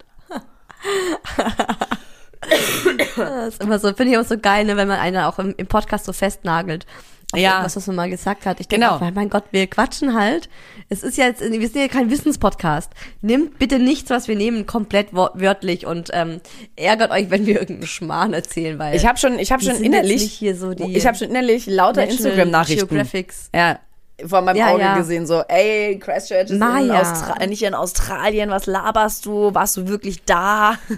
[3.17, 5.55] Das ist immer so, finde ich immer so geil, ne, wenn man einen auch im,
[5.57, 6.87] im Podcast so festnagelt.
[7.35, 7.53] Auf Ja.
[7.53, 8.61] irgendwas, was man mal gesagt hat.
[8.61, 8.97] Ich denke Genau.
[8.97, 10.51] auch, mein Gott, wir quatschen halt.
[10.91, 12.91] Es ist ja jetzt, wir sind ja kein Wissenspodcast.
[13.23, 16.41] Nimmt bitte nichts, was wir nehmen, komplett wörtlich und ähm,
[16.77, 20.25] ärgert euch, wenn wir irgendeinen Schmarrn erzählen, weil Ich habe schon, ich habe schon innerlich,
[20.31, 22.87] hier so die ich habe schon innerlich lauter Instagram-Nachrichten.
[22.89, 23.49] Geographics.
[23.55, 23.79] Ja,
[24.27, 24.97] vor meinem Ja, Auge ja.
[24.97, 26.63] gesehen, so, ey, Christchurch ist in.
[26.63, 29.55] Austra nicht in Australien, was laberst du?
[29.55, 30.77] Warst du wirklich da?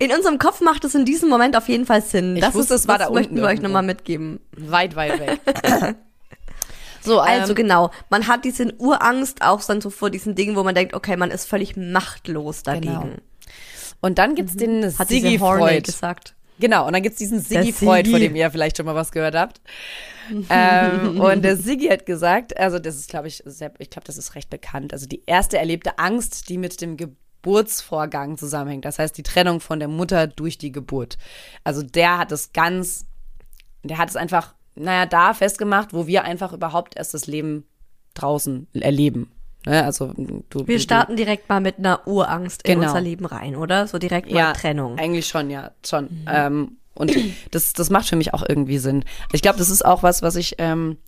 [0.00, 2.34] In unserem Kopf macht es in diesem Moment auf jeden Fall Sinn.
[2.36, 4.40] Ich das wusste, ist, es war das da möchten wir euch nochmal mitgeben.
[4.56, 5.40] Weit, weit weg.
[7.00, 10.64] so, Also ähm, genau, man hat diese Urangst auch dann so vor diesen Dingen, wo
[10.64, 12.92] man denkt, okay, man ist völlig machtlos dagegen.
[12.94, 13.16] Genau.
[14.00, 15.82] Und dann gibt's den Hat Siggi Freud.
[15.84, 16.34] gesagt.
[16.58, 19.34] Genau, und dann gibt's diesen Siggi Freud, von dem ihr vielleicht schon mal was gehört
[19.34, 19.60] habt.
[20.50, 24.16] ähm, und der Siggi hat gesagt, also das ist, glaube ich, sehr, ich glaube, das
[24.16, 24.92] ist recht bekannt.
[24.92, 28.84] Also die erste erlebte Angst, die mit dem Geburtsvorgang zusammenhängt.
[28.84, 31.18] Das heißt, die Trennung von der Mutter durch die Geburt.
[31.64, 33.06] Also der hat es ganz,
[33.82, 37.66] der hat es einfach, naja, da festgemacht, wo wir einfach überhaupt erst das Leben
[38.14, 39.32] draußen erleben.
[39.66, 39.84] Ne?
[39.84, 42.86] Also du, Wir du- starten direkt mal mit einer Urangst in Genau.
[42.88, 43.86] unser Leben rein, oder?
[43.86, 44.98] So direkt mal ja, Trennung.
[44.98, 46.08] Eigentlich schon, ja, schon.
[46.28, 47.16] Ähm, und
[47.50, 49.04] das, das macht für mich auch irgendwie Sinn.
[49.32, 50.98] Ich glaube, das ist auch was, was ich, ähm,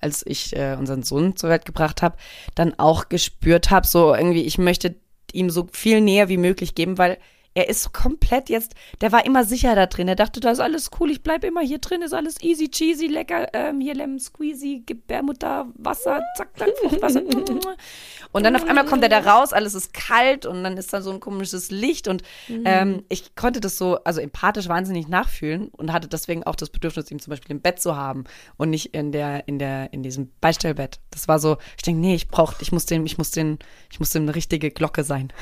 [0.00, 2.16] als ich äh, unseren Sohn zur Welt gebracht habe,
[2.54, 4.94] dann auch gespürt habe, so irgendwie, ich möchte
[5.32, 7.18] ihm so viel näher wie möglich geben, weil
[7.54, 10.08] er ist komplett jetzt, der war immer sicher da drin.
[10.08, 13.06] Er dachte, da ist alles cool, ich bleib immer hier drin, ist alles easy cheesy,
[13.06, 17.22] lecker, ähm, hier Lemon Squeezy, Gebärmutter, Wasser, zack, zack, Fruchtwasser.
[18.32, 21.00] Und dann auf einmal kommt er da raus, alles ist kalt und dann ist da
[21.00, 25.92] so ein komisches Licht und ähm, ich konnte das so, also empathisch wahnsinnig nachfühlen und
[25.92, 28.24] hatte deswegen auch das Bedürfnis, ihn zum Beispiel im Bett zu haben
[28.56, 30.98] und nicht in der, in der, in diesem Beistellbett.
[31.10, 34.00] Das war so, ich denke, nee, ich brauch, ich muss den, ich muss den, ich
[34.00, 35.32] muss dem eine richtige Glocke sein.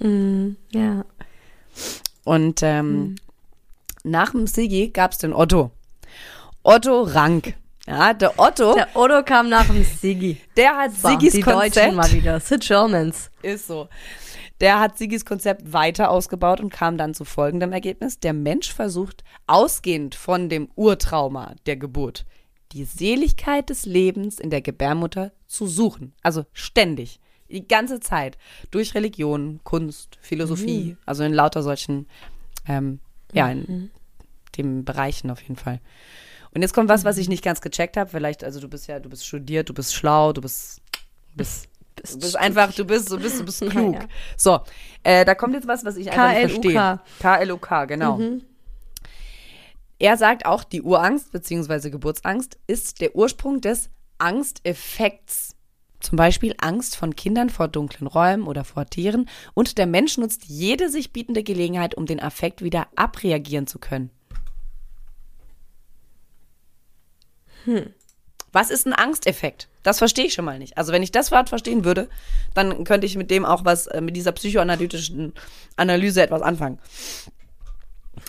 [0.00, 1.04] Ja.
[2.24, 3.16] Und ähm,
[4.02, 5.70] nach dem Sigi gab es den Otto.
[6.62, 7.54] Otto Rank.
[7.86, 10.36] Ja, der Otto, der, Der Odo kam nach dem Sigi.
[10.58, 11.94] hat So, Sigis die Deutschen Konzept.
[11.94, 12.38] mal wieder.
[12.40, 13.30] The Germans.
[13.42, 13.88] Ist so.
[14.60, 18.20] Der hat Sigis Konzept weiter ausgebaut und kam dann zu folgendem Ergebnis.
[18.20, 22.26] Der Mensch versucht, ausgehend von dem Urtrauma der Geburt,
[22.72, 26.12] die Seligkeit des Lebens in der Gebärmutter zu suchen.
[26.22, 27.18] Also ständig.
[27.50, 28.38] Die ganze Zeit.
[28.70, 30.96] Durch Religion, Kunst, Philosophie.
[31.06, 32.06] Also in lauter solchen,
[32.68, 33.00] ähm,
[33.32, 33.90] ja, in
[34.56, 35.80] den Bereichen auf jeden Fall.
[36.52, 38.10] Und jetzt kommt was, was ich nicht ganz gecheckt habe.
[38.10, 40.80] Vielleicht, also du bist ja, du bist studiert, du bist schlau, du bist,
[41.34, 41.68] bist
[42.08, 43.94] Du bist einfach, du bist, du bist, du bist klug.
[43.94, 44.08] Ja, ja.
[44.36, 44.60] So,
[45.02, 47.00] äh, da kommt jetzt was, was ich einfach nicht verstehe.
[47.20, 48.20] KLUK, genau.
[49.98, 51.90] Er sagt auch, die Urangst bzw.
[51.90, 55.56] Geburtsangst ist der Ursprung des Angsteffekts.
[56.00, 59.28] Zum Beispiel Angst von Kindern vor dunklen Räumen oder vor Tieren.
[59.54, 64.10] Und der Mensch nutzt jede sich bietende Gelegenheit, um den Affekt wieder abreagieren zu können.
[68.52, 69.68] Was ist ein Angsteffekt?
[69.82, 70.76] Das verstehe ich schon mal nicht.
[70.76, 72.08] Also wenn ich das Wort verstehen würde,
[72.54, 75.32] dann könnte ich mit dem auch was, äh, mit dieser psychoanalytischen
[75.76, 76.78] Analyse etwas anfangen.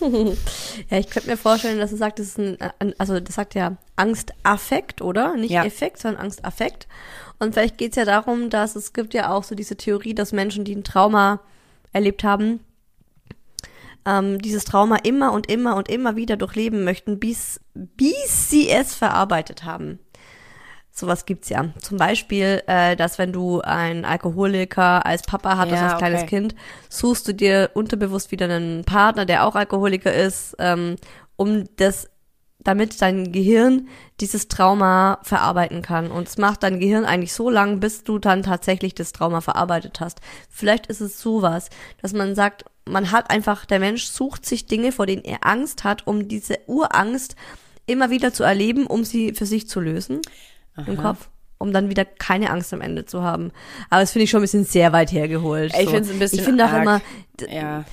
[0.90, 3.54] ja, ich könnte mir vorstellen, dass du sagt, das ist ein, ein- also das sagt
[3.54, 5.36] ja Angstaffekt, oder?
[5.36, 5.64] Nicht Ja.
[5.64, 6.88] Effekt, sondern Angstaffekt.
[7.38, 10.64] Und vielleicht geht's ja darum, dass es gibt ja auch so diese Theorie, dass Menschen,
[10.64, 11.40] die ein Trauma
[11.92, 12.60] erlebt haben,
[14.04, 18.94] ähm, dieses Trauma immer und immer und immer wieder durchleben möchten, bis, bis sie es
[18.94, 20.00] verarbeitet haben.
[20.94, 21.70] Sowas gibt's ja.
[21.80, 26.28] Zum Beispiel, äh, dass wenn du einen Alkoholiker als Papa hattest, Ja, als kleines okay.
[26.28, 26.54] Kind,
[26.90, 30.96] suchst du dir unterbewusst wieder einen Partner, der auch Alkoholiker ist, ähm,
[31.36, 32.10] um das,
[32.58, 33.88] damit dein Gehirn
[34.20, 36.10] dieses Trauma verarbeiten kann.
[36.10, 39.98] Und es macht dein Gehirn eigentlich so lang, bis du dann tatsächlich das Trauma verarbeitet
[40.00, 40.20] hast.
[40.50, 41.70] Vielleicht ist es sowas,
[42.02, 45.84] dass man sagt, man hat einfach, der Mensch sucht sich Dinge, vor denen er Angst
[45.84, 47.34] hat, um diese Urangst
[47.86, 50.20] immer wieder zu erleben, um sie für sich zu lösen
[50.86, 53.52] im Kopf, um dann wieder keine Angst am Ende zu haben.
[53.90, 55.72] Aber das finde ich schon ein bisschen sehr weit hergeholt.
[55.78, 55.90] Ich so.
[55.92, 57.00] find's ein bisschen Ich finde auch immer,
[57.48, 57.84] Ja.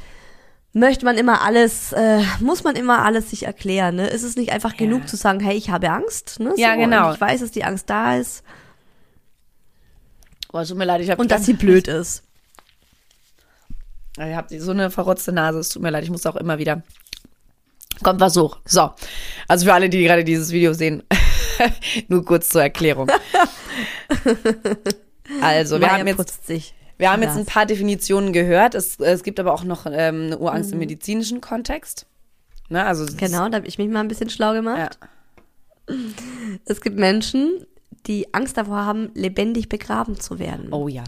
[0.73, 4.07] möchte man immer alles, äh, muss man immer alles sich erklären, ne?
[4.07, 6.53] Ist es nicht einfach genug zu sagen, hey, ich habe Angst, ne?
[6.57, 7.07] Ja, so, genau.
[7.09, 8.43] Und ich weiß, dass die Angst da ist
[10.51, 12.23] Oh, tut mir leid, ich habe und dass sie blöd ist.
[14.17, 16.81] Ich habe so eine verrotzte Nase, es tut mir leid, ich muss auch immer wieder.
[18.03, 18.57] Kommt was hoch.
[18.65, 18.91] So.
[19.47, 21.03] Also für alle, die gerade dieses Video sehen,
[22.07, 23.09] nur kurz zur Erklärung.
[25.41, 26.73] Also, wir Maya haben jetzt, sich.
[26.97, 28.73] wir haben jetzt ein paar Definitionen gehört.
[28.75, 32.07] Es, es gibt aber auch noch ähm, eine Urangst im medizinischen Kontext.
[32.69, 34.97] Ne, also Genau, da habe ich mich mal ein bisschen schlau gemacht.
[35.87, 35.95] Ja.
[36.65, 37.65] Es gibt Menschen,
[38.05, 40.71] die Angst davor haben, lebendig begraben zu werden.
[40.71, 41.03] Oh ja.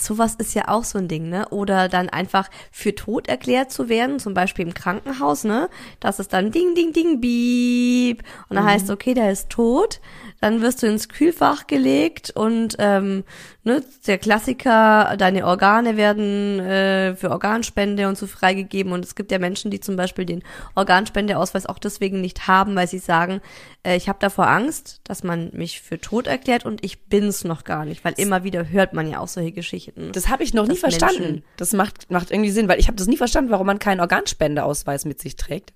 [0.00, 1.48] Sowas ist ja auch so ein Ding, ne?
[1.48, 5.68] Oder dann einfach für tot erklärt zu werden, zum Beispiel im Krankenhaus, ne?
[6.00, 8.22] Das ist dann ding, ding, ding, bieb.
[8.48, 10.00] Und dann heißt, okay, der ist tot.
[10.40, 13.24] Dann wirst du ins Kühlfach gelegt und ähm,
[13.64, 18.92] ne, der Klassiker, deine Organe werden äh, für Organspende und so freigegeben.
[18.92, 20.44] Und es gibt ja Menschen, die zum Beispiel den
[20.76, 23.40] Organspendeausweis auch deswegen nicht haben, weil sie sagen,
[23.82, 27.64] äh, ich habe davor Angst, dass man mich für tot erklärt und ich bin's noch
[27.64, 30.12] gar nicht, weil immer wieder hört man ja auch solche Geschichten.
[30.12, 31.22] Das habe ich noch nie verstanden.
[31.22, 34.00] Menschen- Das macht, macht irgendwie Sinn, weil ich habe das nie verstanden, warum man keinen
[34.00, 35.72] Organspendeausweis mit sich trägt.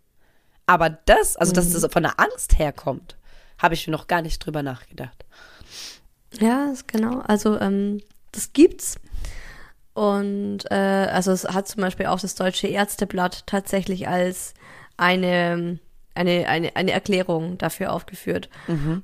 [0.66, 3.16] Aber das, also dass das von der Angst herkommt,
[3.62, 5.25] habe ich noch gar nicht drüber nachgedacht.
[6.40, 7.20] Ja, genau.
[7.20, 8.01] Also ähm,
[8.33, 8.96] das gibt's.
[9.94, 14.55] Und äh, also es hat zum Beispiel auch das Deutsche Ärzteblatt tatsächlich als
[14.96, 15.79] eine
[16.14, 18.51] eine, eine, eine Erklärung dafür aufgeführt.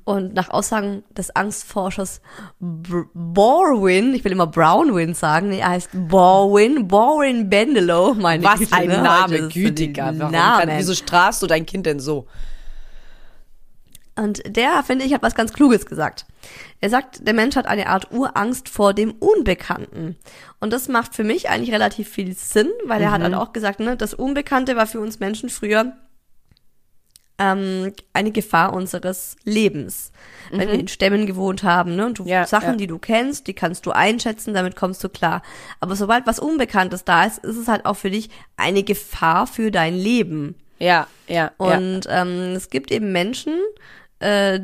[0.05, 2.21] Und nach Aussagen des Angstforschers
[2.61, 8.75] Borwin, ich will immer Brownwin sagen, nee, er heißt Borwin, Borwin Bendelow, meine Was Güte,
[8.75, 9.03] ein ne?
[9.03, 10.13] Name, die gütiger.
[10.19, 10.69] Warum Namen.
[10.69, 12.27] kann, wieso strafst du dein Kind denn so?
[14.19, 16.27] Und der, finde ich, hat was ganz Kluges gesagt.
[16.81, 20.17] Er sagt, der Mensch hat eine Art Urangst vor dem Unbekannten.
[20.59, 23.79] Und das macht für mich eigentlich relativ viel Sinn, weil er hat halt auch gesagt,
[23.79, 25.93] ne, das Unbekannte war für uns Menschen früher
[27.39, 30.11] ähm, eine Gefahr unseres Lebens.
[30.51, 32.77] Wenn wir in Stämmen gewohnt haben, ne, und du Ja, Sachen, ja.
[32.77, 35.43] die du kennst, die kannst du einschätzen, damit kommst du klar.
[35.79, 39.71] Aber sobald was Unbekanntes da ist, ist es halt auch für dich eine Gefahr für
[39.71, 40.57] dein Leben.
[40.81, 41.53] Ja, ja, ja.
[41.59, 43.55] Und ähm, es gibt eben Menschen,
[44.21, 44.61] äh,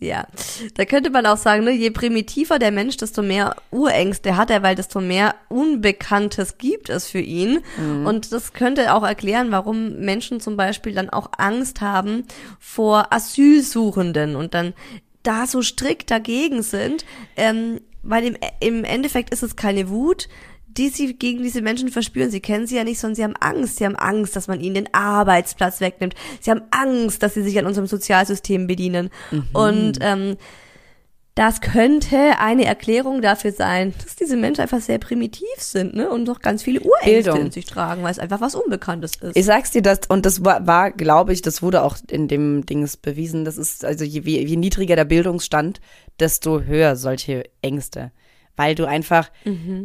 [0.00, 0.28] ja,
[0.74, 4.62] da könnte man auch sagen, ne, je primitiver der Mensch, desto mehr Urängste hat er,
[4.62, 7.58] weil desto mehr Unbekanntes gibt es für ihn.
[8.06, 12.24] Und das könnte auch erklären, warum Menschen zum Beispiel dann auch Angst haben
[12.60, 14.72] vor Asylsuchenden und dann
[15.24, 17.04] da so strikt dagegen sind,
[17.36, 20.28] ähm, weil im, im Endeffekt ist es keine Wut,
[20.78, 22.30] die sie gegen diese Menschen verspüren.
[22.30, 23.76] Sie kennen sie ja nicht, sondern sie haben Angst.
[23.76, 26.14] Sie haben Angst, dass man ihnen den Arbeitsplatz wegnimmt.
[26.40, 29.10] Sie haben Angst, dass sie sich an unserem Sozialsystem bedienen.
[29.52, 30.36] Und ähm,
[31.38, 36.10] das könnte eine Erklärung dafür sein, dass diese Menschen einfach sehr primitiv sind ne?
[36.10, 37.46] und noch ganz viele Urängste Bildung.
[37.46, 39.36] in sich tragen, weil es einfach was Unbekanntes ist.
[39.36, 42.66] Ich sag's dir das, und das war, war glaube ich, das wurde auch in dem
[42.66, 43.44] Dings bewiesen.
[43.44, 45.80] Das ist, also je je niedriger der Bildungsstand,
[46.18, 48.10] desto höher solche Ängste.
[48.58, 49.30] Weil du einfach,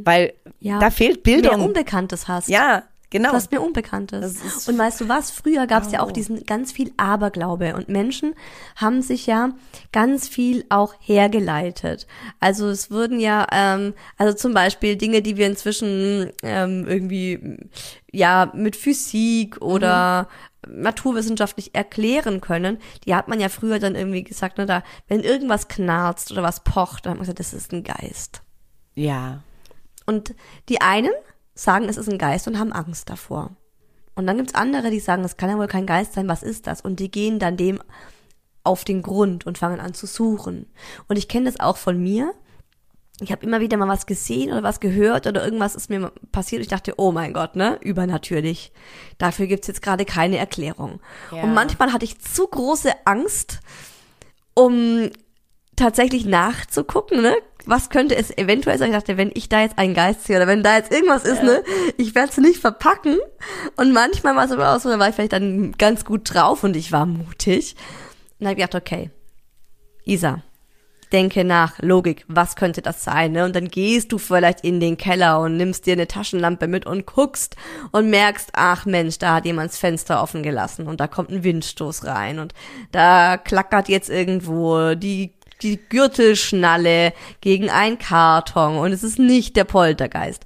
[0.04, 1.62] weil ja, da fehlt mehr Bildung.
[1.62, 2.50] Unbekanntes hast.
[2.50, 3.30] Ja, genau.
[3.30, 4.44] Du hast mehr Unbekanntes.
[4.44, 5.30] Ist- und weißt du was?
[5.30, 6.06] Früher gab es ja Au.
[6.06, 8.34] auch diesen ganz viel Aberglaube und Menschen
[8.76, 9.52] haben sich ja
[9.92, 12.08] ganz viel auch hergeleitet.
[12.40, 17.58] Also es wurden ja, ähm, also zum Beispiel Dinge, die wir inzwischen ähm, irgendwie
[18.12, 20.28] ja mit Physik oder
[20.68, 25.68] naturwissenschaftlich erklären können, die hat man ja früher dann irgendwie gesagt, ne, da, wenn irgendwas
[25.68, 28.43] knarzt oder was pocht, dann hat man gesagt, das ist ein Geist.
[28.96, 29.42] Ja.
[30.06, 30.36] Und
[30.70, 31.12] die einen
[31.56, 33.52] sagen, es ist ein Geist und haben Angst davor.
[34.16, 36.68] Und dann gibt's andere, die sagen, es kann ja wohl kein Geist sein, was ist
[36.68, 36.82] das?
[36.82, 37.80] Und die gehen dann dem
[38.64, 40.68] auf den Grund und fangen an zu suchen.
[41.08, 42.34] Und ich kenne das auch von mir.
[43.22, 46.62] ich habe immer wieder mal was gesehen oder was gehört oder irgendwas ist mir passiert.
[46.62, 47.78] Ich dachte, oh mein Gott, ne?
[47.82, 48.72] Übernatürlich.
[49.18, 51.00] Dafür gibt's jetzt gerade keine Erklärung.
[51.32, 51.44] Ja.
[51.44, 53.60] Und manchmal hatte ich zu große Angst,
[54.56, 55.10] um
[55.76, 57.36] tatsächlich nachzugucken, ne?
[57.66, 58.92] Was könnte es eventuell sein?
[58.92, 61.44] Ich dachte, wenn ich da jetzt einen Geist sehe oder wenn da jetzt irgendwas ist,
[61.44, 61.64] ne?
[61.98, 63.18] Ich werde es nicht verpacken.
[63.78, 66.64] Und manchmal war es aber auch so, da war ich vielleicht dann ganz gut drauf
[66.64, 67.76] und ich war mutig.
[68.40, 69.12] Und dann habe ich gedacht, okay,
[70.06, 70.44] Isa,
[71.14, 73.32] denke nach, Logik, was könnte das sein?
[73.32, 73.46] Ne?
[73.46, 77.06] Und dann gehst du vielleicht in den Keller und nimmst dir eine Taschenlampe mit und
[77.06, 77.56] guckst
[77.92, 81.44] und merkst, ach Mensch, da hat jemand das Fenster offen gelassen und da kommt ein
[81.44, 82.54] Windstoß rein und
[82.92, 89.64] da klackert jetzt irgendwo die die Gürtelschnalle gegen einen Karton und es ist nicht der
[89.64, 90.46] Poltergeist.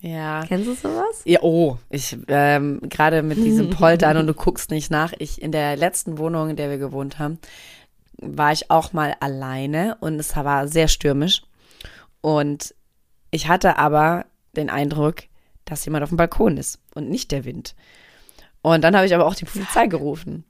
[0.00, 0.44] Ja.
[0.48, 1.22] Kennst du sowas?
[1.24, 5.12] Ja, oh, ich ähm, gerade mit diesem Poltern und du guckst nicht nach.
[5.18, 7.38] Ich in der letzten Wohnung, in der wir gewohnt haben,
[8.16, 11.42] war ich auch mal alleine und es war sehr stürmisch.
[12.20, 12.74] Und
[13.30, 15.22] ich hatte aber den Eindruck,
[15.64, 17.76] dass jemand auf dem Balkon ist und nicht der Wind.
[18.60, 20.44] Und dann habe ich aber auch die Polizei gerufen.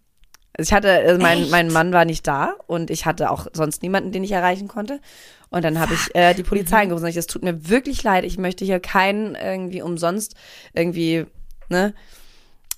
[0.54, 3.82] Also ich hatte, also mein, mein Mann war nicht da und ich hatte auch sonst
[3.82, 5.00] niemanden, den ich erreichen konnte.
[5.48, 7.04] Und dann habe ich äh, die Polizei gerufen.
[7.04, 10.34] Und ich, es tut mir wirklich leid, ich möchte hier keinen irgendwie umsonst
[10.74, 11.26] irgendwie,
[11.68, 11.94] ne,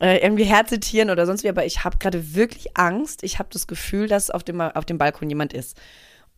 [0.01, 3.23] äh, irgendwie herzitieren oder sonst wie, aber ich habe gerade wirklich Angst.
[3.23, 5.77] Ich habe das Gefühl, dass auf dem, auf dem Balkon jemand ist.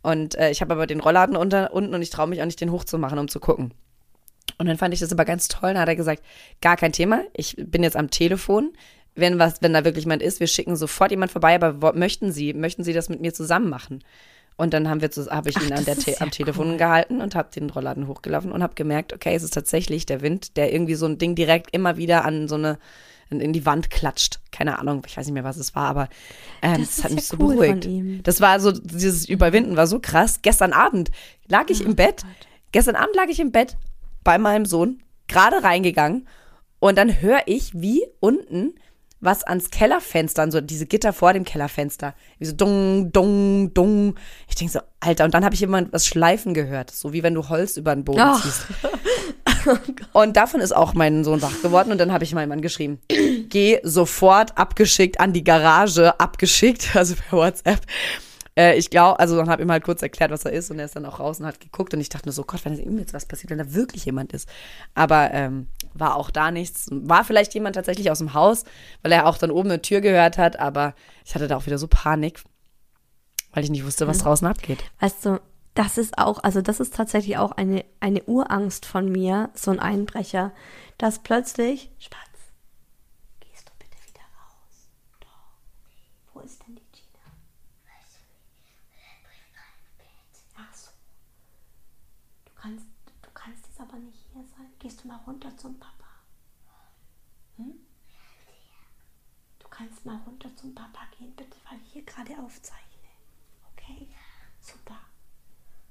[0.03, 2.61] Und äh, ich habe aber den Rollladen unter, unten und ich traue mich auch nicht,
[2.61, 3.75] den hochzumachen, um zu gucken.
[4.59, 5.73] Und dann fand ich das aber ganz toll.
[5.73, 6.23] Dann hat er gesagt,
[6.61, 8.73] gar kein Thema, ich bin jetzt am Telefon.
[9.17, 12.53] Wenn was, wenn da wirklich jemand ist, wir schicken sofort jemand vorbei, aber möchten Sie,
[12.55, 14.05] möchten Sie das mit mir zusammen machen?
[14.57, 16.31] Und dann haben wir habe ich Ach, ihn an das der ist Te ja am
[16.31, 16.77] Telefon cool.
[16.79, 20.57] gehalten und habe den Rollladen hochgelaufen und habe gemerkt, okay, es ist tatsächlich der Wind,
[20.57, 22.79] der irgendwie so ein Ding direkt immer wieder an so eine
[23.29, 24.39] in die Wand klatscht.
[24.53, 26.09] Keine Ahnung, ich weiß nicht mehr, was es war, aber
[26.63, 28.27] ähm, Das es hat mich ja so cool beruhigt.
[28.27, 30.41] Das war so, dieses Überwinden war so krass.
[30.43, 31.11] Gestern Abend
[31.49, 32.25] lag ich im Bett.
[32.71, 33.77] Gestern Abend lag ich im Bett
[34.23, 36.29] bei meinem Sohn, gerade reingegangen
[36.79, 38.75] und dann höre ich, wie unten
[39.21, 44.15] was ans Kellerfenster, an so diese Gitter vor dem Kellerfenster, wie so dung, dung, dung.
[44.49, 47.35] Ich denke so, Alter, und dann habe ich immer was schleifen gehört, so wie wenn
[47.35, 48.43] du Holz über den Boden Ach.
[48.43, 48.67] ziehst.
[50.13, 53.01] Und davon ist auch mein Sohn wach geworden und dann habe ich meinem Mann geschrieben,
[53.49, 57.81] geh sofort abgeschickt an die Garage, abgeschickt, also per WhatsApp.
[58.57, 60.87] Äh, ich glaube, also dann habe ihm halt kurz erklärt, was er ist und er
[60.87, 62.99] ist dann auch raus und hat geguckt und ich dachte nur so, Gott, wenn ihm
[62.99, 64.49] jetzt was passiert, wenn da wirklich jemand ist.
[64.95, 65.67] Aber ähm,
[65.99, 66.89] war auch da nichts.
[66.91, 68.65] War vielleicht jemand tatsächlich aus dem Haus,
[69.03, 71.79] weil er auch dann oben eine Tür gehört hat, aber ich hatte da auch wieder
[71.79, 72.43] so Panik,
[73.53, 74.85] weil ich nicht wusste, was draußen abgeht.
[75.01, 75.41] Weißt du,
[75.75, 79.79] das ist auch, also das ist tatsächlich auch eine, eine Urangst von mir, so ein
[79.79, 80.53] Einbrecher,
[80.99, 82.19] dass plötzlich, Spatz,
[83.41, 84.89] gehst du bitte wieder raus?
[85.21, 86.33] Doch.
[86.33, 87.21] Wo ist denn die Gina?
[90.57, 90.89] Ach so.
[92.47, 92.87] Du kannst,
[93.23, 94.76] du kannst jetzt aber nicht hier sein.
[94.87, 96.07] Gehst du mal runter zum Papa?
[97.57, 97.73] Hm?
[99.59, 103.09] Du kannst mal runter zum Papa gehen, bitte, weil ich hier gerade aufzeichne.
[103.73, 104.07] Okay?
[104.61, 104.95] Super.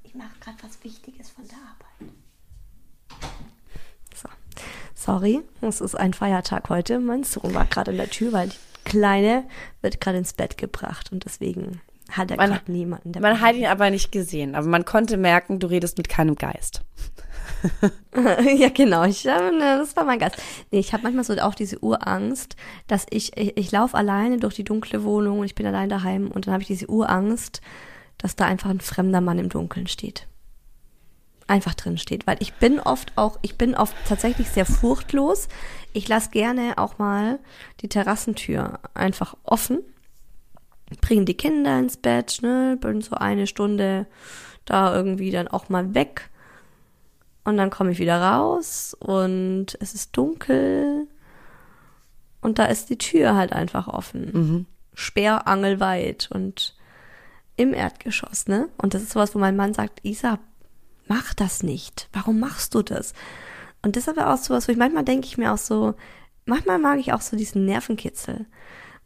[0.04, 2.14] Ich mache gerade was Wichtiges von der Arbeit.
[4.16, 4.30] So.
[4.94, 7.00] Sorry, es ist ein Feiertag heute.
[7.00, 8.56] Mein Sohn war gerade in der Tür, weil die
[8.86, 9.46] Kleine
[9.82, 11.82] wird gerade ins Bett gebracht und deswegen
[12.12, 13.12] hat er gerade niemanden.
[13.12, 16.36] Der Man hat ihn aber nicht gesehen, aber man konnte merken, du redest mit keinem
[16.36, 16.86] Geist.
[18.58, 19.04] ja, genau.
[19.04, 20.38] Ich, äh, ne, das war mein Geist.
[20.71, 22.56] Nee, ich habe manchmal so auch diese Urangst,
[22.88, 26.30] dass ich, ich, ich laufe alleine durch die dunkle Wohnung und ich bin allein daheim
[26.30, 27.62] und dann habe ich diese Urangst,
[28.17, 30.28] dass da einfach ein fremder Mann im Dunkeln steht.
[31.47, 32.25] Einfach drin steht.
[32.25, 35.47] Weil ich bin oft auch, ich bin oft tatsächlich sehr furchtlos.
[35.93, 37.39] Ich lasse gerne auch mal
[37.82, 39.80] die Terrassentür einfach offen.
[41.01, 44.08] Bringe die Kinder ins Bett, ne, bin so eine Stunde
[44.65, 46.30] da irgendwie dann auch mal weg.
[47.46, 51.08] Und dann komme ich wieder raus und es ist dunkel
[52.42, 54.66] und da ist die Tür halt einfach offen.
[54.94, 56.76] Sperrangelweit und
[57.56, 58.68] im Erdgeschoss, ne?
[58.78, 60.40] Und das ist sowas, wo mein Mann sagt, Isa,
[61.08, 62.10] mach das nicht.
[62.14, 63.14] Warum machst du das?
[63.82, 65.94] Und das ist aber auch sowas, wo ich manchmal denke ich mir auch so,
[66.46, 68.46] manchmal mag ich auch so diesen Nervenkitzel.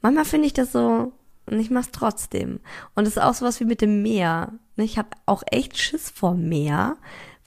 [0.01, 1.11] Manchmal finde ich das so,
[1.45, 2.59] und ich mach's trotzdem.
[2.95, 4.53] Und es ist auch sowas wie mit dem Meer.
[4.75, 4.83] ne?
[4.83, 6.97] Ich habe auch echt Schiss vor Meer,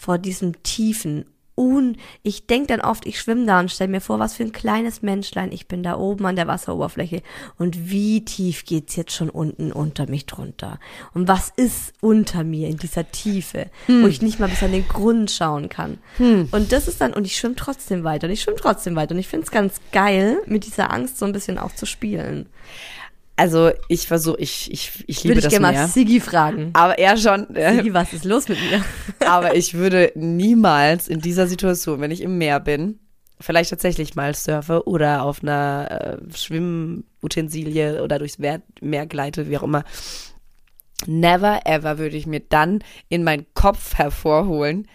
[0.03, 1.97] vor diesem tiefen, un.
[2.25, 5.01] Ich denk dann oft, ich schwimme da und stell mir vor, was für ein kleines
[5.01, 7.23] Menschlein ich bin da oben an der Wasseroberfläche
[7.57, 10.81] und wie tief geht's jetzt schon unten unter mich drunter
[11.15, 14.89] und was ist unter mir in dieser Tiefe, wo ich nicht mal bis an den
[14.89, 15.99] Grund schauen kann.
[16.51, 19.21] Und das ist dann und ich schwimme trotzdem weiter und ich schwimme trotzdem weiter und
[19.21, 22.49] ich find's ganz geil, mit dieser Angst so ein bisschen auch zu spielen.
[23.37, 25.89] Also ich versuche, ich, ich, ich liebe Würde ich das gerne mal.
[25.89, 26.71] Sigi fragen.
[26.75, 27.55] Aber er schon.
[27.57, 28.85] Äh, Sigi, was ist los mit mir?
[29.27, 33.01] aber ich würde niemals in dieser Situation, wenn ich im Meer bin,
[33.41, 39.59] vielleicht tatsächlich mal surfe oder auf einer äh, Schwimmutensilie oder durchs Meer, Meer gleite, wie
[39.59, 39.85] auch immer.
[41.07, 44.87] Never ever würde ich mir dann in meinen Kopf hervorholen,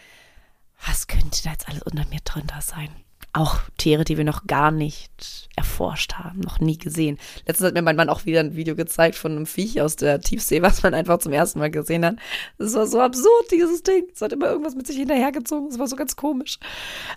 [0.85, 2.89] was könnte da jetzt alles unter mir drunter sein?
[3.37, 7.19] Auch Tiere, die wir noch gar nicht erforscht haben, noch nie gesehen.
[7.45, 10.21] Letztens hat mir mein Mann auch wieder ein Video gezeigt von einem Viech aus der
[10.21, 12.15] Tiefsee, was man einfach zum ersten Mal gesehen hat.
[12.57, 14.05] Das war so absurd, dieses Ding.
[14.11, 15.67] Es hat immer irgendwas mit sich hinterhergezogen.
[15.69, 16.57] Es war so ganz komisch.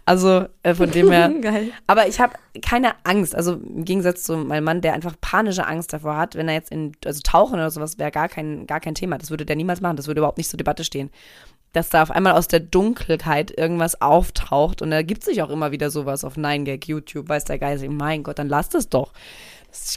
[0.05, 1.31] Also äh, von dem her.
[1.41, 1.73] Geil.
[1.87, 3.35] Aber ich habe keine Angst.
[3.35, 6.71] Also im Gegensatz zu meinem Mann, der einfach panische Angst davor hat, wenn er jetzt
[6.71, 9.17] in, also tauchen oder sowas wäre gar kein, gar kein Thema.
[9.17, 9.97] Das würde der niemals machen.
[9.97, 11.11] Das würde überhaupt nicht zur Debatte stehen.
[11.73, 15.71] Dass da auf einmal aus der Dunkelheit irgendwas auftaucht und da gibt sich auch immer
[15.71, 19.13] wieder sowas auf 9gag, YouTube, weiß der Geist, mein Gott, dann lass das doch.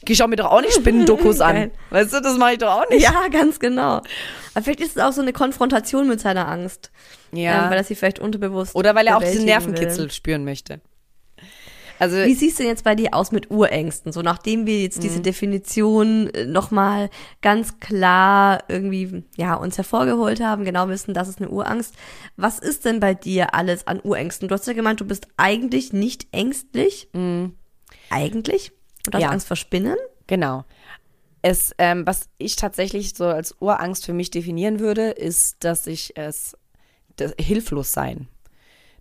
[0.08, 1.72] Ich schaue mir doch auch nicht Spinnendokus an.
[1.90, 3.02] Weißt du, das mache ich doch auch nicht.
[3.02, 4.02] Ja, ganz genau.
[4.54, 6.92] Aber vielleicht ist es auch so eine Konfrontation mit seiner Angst.
[7.32, 7.66] Ja.
[7.66, 10.12] Ähm, weil er sie vielleicht unterbewusst Oder weil er auch diesen Nervenkitzel will.
[10.12, 10.80] spüren möchte.
[12.04, 14.12] Also Wie siehst du denn jetzt bei dir aus mit Urängsten?
[14.12, 15.02] So nachdem wir jetzt Mhm.
[15.02, 17.10] diese Definition nochmal
[17.42, 21.96] ganz klar irgendwie ja uns hervorgeholt haben, genau wissen, das ist eine Urangst.
[22.36, 24.48] Was ist denn bei dir alles an Urängsten?
[24.50, 27.08] Du hast ja gemeint, du bist eigentlich nicht ängstlich.
[28.10, 28.72] Eigentlich?
[29.08, 29.22] Und hast Mhm.
[29.22, 29.30] Ja.
[29.30, 29.98] Angst vor Spinnen?
[30.28, 30.66] Genau.
[31.42, 36.16] Es, ähm, was ich tatsächlich so als Urangst für mich definieren würde, ist, dass ich
[36.18, 36.58] es
[37.18, 38.28] das, hilflos sein.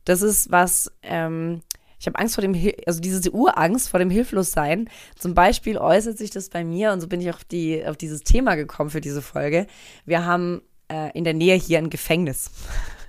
[0.05, 1.63] Das ist was, ähm,
[2.03, 4.91] ich habe Angst vor dem, Hil- also diese Urangst vor dem Hilflossein.
[5.17, 8.25] Zum Beispiel äußert sich das bei mir, und so bin ich auf, die, auf dieses
[8.25, 9.69] Thema gekommen für diese Folge.
[10.05, 12.51] Wir haben äh, in der Nähe hier ein Gefängnis.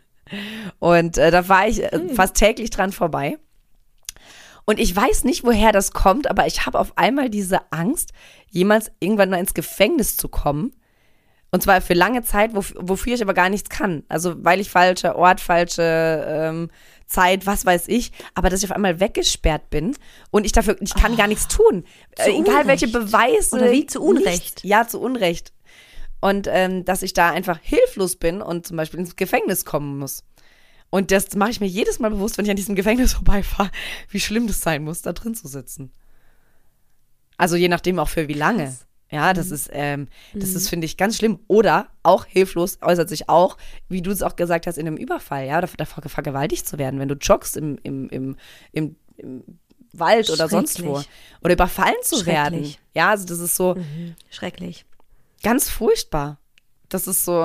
[0.79, 3.39] Und äh, da war ich äh, fast täglich dran vorbei.
[4.65, 8.13] Und ich weiß nicht, woher das kommt, aber ich habe auf einmal diese Angst,
[8.51, 10.71] jemals irgendwann mal ins Gefängnis zu kommen.
[11.49, 14.03] Und zwar für lange Zeit, wof wofür ich aber gar nichts kann.
[14.07, 16.69] Also weil ich falscher Ort, falsche ähm,
[17.05, 19.95] Zeit, was weiß ich, aber dass ich auf einmal weggesperrt bin
[20.31, 21.83] und ich dafür, ich kann gar nichts tun.
[22.15, 23.11] zu Äh, egal welche Unrecht.
[23.11, 23.55] Beweise.
[23.55, 23.85] Oder wie?
[23.85, 24.25] Zu Unrecht?
[24.25, 24.63] Nichts.
[24.63, 25.53] Ja, zu Unrecht.
[26.21, 30.23] Und ähm, dass ich da einfach hilflos bin und zum Beispiel ins Gefängnis kommen muss.
[30.89, 33.71] Und das mache ich mir jedes Mal bewusst, wenn ich an diesem Gefängnis vorbeifahre,
[34.09, 35.91] wie schlimm das sein muss, da drin zu sitzen.
[37.35, 38.77] Also je nachdem auch für wie lange.
[39.13, 41.39] Ja, das ist, ähm, das ist, finde ich, ganz schlimm.
[41.47, 45.45] Oder auch hilflos äußert sich auch, wie du es auch gesagt hast, in einem Überfall,
[45.45, 48.35] ja, oder davor vergewaltigt zu werden, wenn du joggst im, im, im,
[48.71, 49.43] im, im
[49.93, 51.01] Wald oder sonst wo.
[51.43, 52.73] Oder überfallen zu werden.
[52.95, 53.75] Ja, also das ist so
[54.31, 54.85] Schrecklich.
[55.43, 56.39] ganz furchtbar.
[56.89, 57.43] Das ist so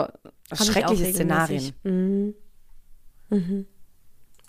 [0.50, 1.72] Hab schreckliche Szenarien.
[1.82, 2.34] Mhm.
[3.28, 3.66] Mhm.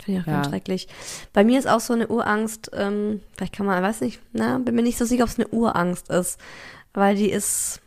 [0.01, 0.34] Finde ich auch Ja.
[0.36, 0.88] ganz schrecklich.
[1.34, 4.75] Bei mir ist auch so eine Urangst, ähm, vielleicht kann man, weiß nicht, na, bin
[4.75, 6.39] mir nicht so sicher, ob es eine Urangst ist,
[6.93, 7.82] weil die ist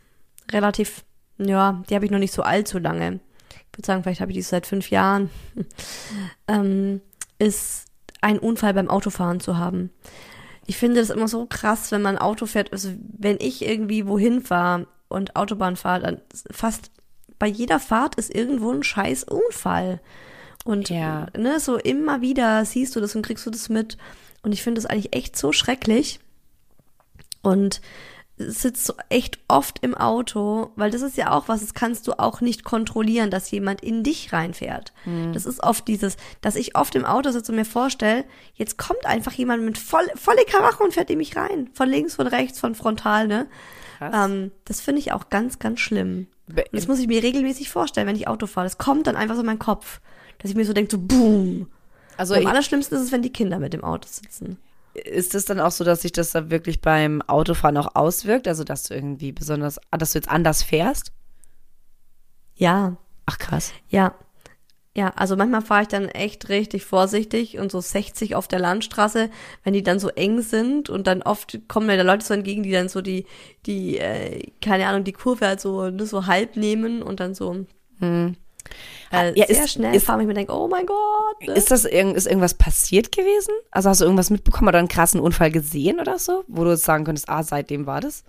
[0.51, 1.03] relativ,
[1.37, 3.19] ja, die habe ich noch nicht so allzu lange.
[3.71, 5.29] Ich würde sagen, vielleicht habe ich die seit fünf Jahren.
[6.47, 7.01] ähm,
[7.39, 7.85] ist
[8.21, 9.89] ein Unfall beim Autofahren zu haben.
[10.65, 12.71] Ich finde das immer so krass, wenn man Auto fährt.
[12.71, 16.91] Also wenn ich irgendwie wohin fahre und Autobahn fahre, dann fast
[17.37, 19.99] bei jeder Fahrt ist irgendwo ein scheiß Unfall.
[20.63, 21.27] Und Ja.
[21.37, 23.97] ne, so immer wieder siehst du das und kriegst du das mit.
[24.43, 26.19] Und ich finde das eigentlich echt so schrecklich.
[27.41, 27.81] Und
[28.37, 32.13] sitzt so echt oft im Auto, weil das ist ja auch was, das kannst du
[32.19, 34.91] auch nicht kontrollieren, dass jemand in dich reinfährt.
[35.33, 39.05] Das ist oft dieses, dass ich oft im Auto sitze und mir vorstelle, jetzt kommt
[39.05, 41.69] einfach jemand mit voll, volle Karache und fährt in mich rein.
[41.73, 43.47] Von links, von rechts, von frontal, ne?
[44.13, 46.27] Ähm, das finde ich auch ganz, ganz schlimm.
[46.47, 48.65] Be- Und das muss ich mir regelmäßig vorstellen, wenn ich Auto fahre.
[48.65, 50.01] Das kommt dann einfach so in meinen Kopf.
[50.39, 51.67] Dass ich mir so denke, so boom.
[52.17, 54.57] Also Und am allerschlimmsten ist es, wenn die Kinder mit im Auto sitzen.
[54.93, 58.47] Ist es dann auch so, dass sich das dann wirklich beim Autofahren auch auswirkt?
[58.47, 61.11] Also dass du irgendwie besonders, ah, dass du jetzt anders fährst?
[62.55, 63.73] Ja, Ach krass.
[63.89, 64.15] ja.
[64.95, 69.31] Ja, also manchmal fahre ich dann echt richtig vorsichtig und so 60 auf der Landstraße,
[69.63, 72.61] wenn die dann so eng sind und dann oft kommen mir da Leute so entgegen,
[72.61, 73.25] die dann so die,
[73.65, 77.65] die, äh, keine Ahnung, die Kurve halt so, nur so halb nehmen und dann so
[79.11, 81.47] äh, Ja, sehr ist- schnell ist- ich mir denke, oh mein Gott.
[81.47, 81.53] Ne?
[81.53, 83.53] Ist das irgend, ist irgendwas passiert gewesen?
[83.71, 86.83] Also hast du irgendwas mitbekommen oder einen krassen Unfall gesehen oder so, wo du jetzt
[86.83, 88.23] sagen könntest, ah, seitdem war das?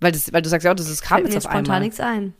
[0.00, 1.80] Weil, das, weil du sagst ja auch, das ist kam jetzt auf spontan einmal.
[1.80, 2.34] nichts ein.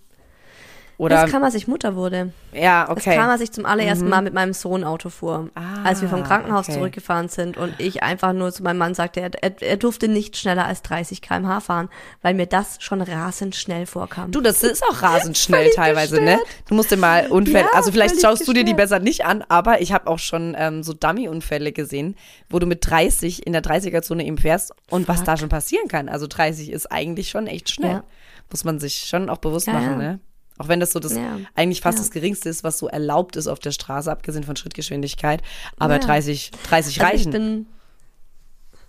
[0.96, 2.33] Oder das kam, als ich Mutter wurde.
[2.52, 3.16] ja, Das okay.
[3.16, 5.51] kam, als ich zum allerersten Mal mit meinem Sohn Auto fuhr.
[5.55, 6.78] Ah, als wir vom Krankenhaus okay.
[6.78, 10.36] zurückgefahren sind und ich einfach nur zu meinem Mann sagte, er, er, er durfte nicht
[10.36, 11.88] schneller als 30 km/h fahren,
[12.22, 14.30] weil mir das schon rasend schnell vorkam.
[14.30, 16.38] Du, das ist auch rasend schnell teilweise, ne?
[16.68, 18.76] Du musst dir mal Unfälle, Ja, also vielleicht schaust du dir die gestört.
[18.90, 22.14] besser nicht an, aber ich habe auch schon ähm, so Dummy-Unfälle gesehen,
[22.49, 25.26] wo du mit 30 in der 30er-Zone eben fährst und was Fuck.
[25.26, 26.09] da schon passieren kann.
[26.09, 27.90] Also 30 ist eigentlich schon echt schnell.
[27.90, 28.05] Ja.
[28.51, 30.20] Muss man sich schon auch bewusst Ja, machen, ne?
[30.59, 31.38] Auch wenn das so das Ja.
[31.57, 32.05] eigentlich fast Ja.
[32.05, 35.42] das Geringste ist, was so erlaubt ist auf der Straße, abgesehen von Schrittgeschwindigkeit.
[35.78, 35.98] Aber Ja.
[36.00, 37.28] 30, 30 Also reichen.
[37.28, 37.66] Ich bin,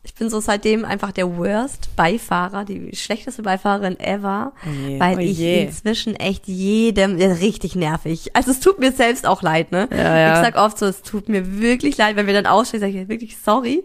[0.03, 4.53] ich bin so seitdem einfach der worst Beifahrer, die schlechteste Beifahrerin ever,
[4.87, 4.99] je.
[4.99, 8.35] weil Oh ich inzwischen echt jedem, richtig nervig.
[8.35, 9.89] Also es tut mir selbst auch leid, ne?
[9.91, 10.33] Ja, ja.
[10.39, 13.07] Ich sag oft so, es tut mir wirklich leid, wenn wir dann ausstehen, sage ich
[13.09, 13.83] wirklich sorry.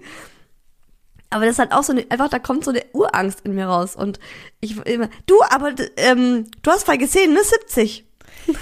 [1.31, 3.67] Aber das ist halt auch so eine, einfach, da kommt so eine Urangst in mir
[3.67, 3.95] raus.
[3.97, 4.19] Und
[4.61, 7.41] ich immer, du, aber ähm, du hast voll gesehen, ne?
[7.43, 8.05] 70.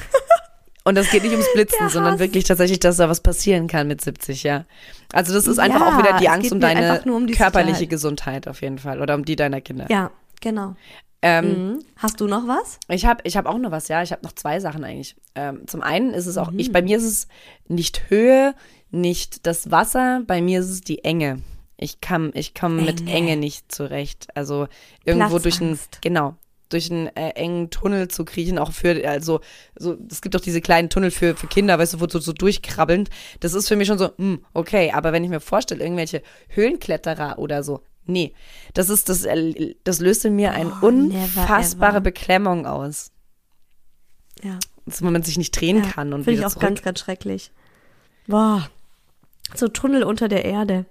[0.84, 3.88] Und das geht nicht ums Blitzen, Der sondern wirklich tatsächlich, dass da was passieren kann
[3.88, 4.64] mit 70, ja.
[5.12, 7.90] Also das ist einfach Ja, auch wieder die Angst um deine um die körperliche Sicherheit.
[7.90, 9.86] Gesundheit auf jeden Fall oder um die deiner Kinder.
[9.90, 10.10] Ja,
[10.40, 10.76] genau.
[11.20, 11.78] Ähm, Mhm.
[11.96, 12.78] Hast du noch was?
[12.88, 14.02] Ich habe ich hab auch noch was, ja.
[14.02, 15.14] Ich habe noch zwei Sachen eigentlich.
[15.34, 16.58] Ähm, zum einen ist es auch, Mhm.
[16.58, 17.28] ich, bei mir ist es
[17.66, 18.54] nicht Höhe,
[18.90, 21.42] nicht das Wasser, bei mir ist es die Enge.
[21.80, 23.36] Ich kann, ich komme mit Enge.
[23.36, 24.26] Nicht zurecht.
[24.34, 24.66] Also
[25.04, 26.02] irgendwo durch einen, Platzangst.
[26.02, 26.34] genau,
[26.70, 29.40] durch einen äh, engen Tunnel zu kriechen, auch für, also,
[29.76, 32.32] so, es gibt doch diese kleinen Tunnel für, für Kinder, weißt du, wo so, so
[32.32, 33.08] durchkrabbelnd.
[33.40, 37.38] Das ist für mich schon so, hm, okay, aber wenn ich mir vorstelle, irgendwelche Höhlenkletterer
[37.38, 38.34] oder so, nee,
[38.74, 42.00] das ist, das, äh, das löst in mir eine Oh, never unfassbare ever.
[42.00, 43.12] Beklemmung aus
[44.42, 44.58] Ja.
[44.84, 46.62] dass man sich nicht drehen Ja, kann und Finde ich auch zurück.
[46.62, 47.50] ganz, ganz schrecklich.
[48.26, 48.68] Boah.
[49.54, 50.84] So Tunnel unter der Erde.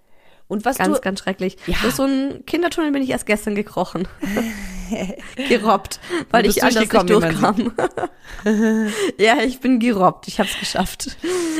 [0.48, 1.58] Und was Ganz, du, ganz schrecklich.
[1.68, 1.76] Ja.
[1.82, 4.08] Durch so einen Kindertunnel bin ich erst gestern gekrochen.
[5.50, 6.00] gerobbt,
[6.32, 7.74] weil ich anders nicht durchkam.
[9.18, 10.28] ja, ich bin gerobbt.
[10.28, 11.18] Ich habe es geschafft.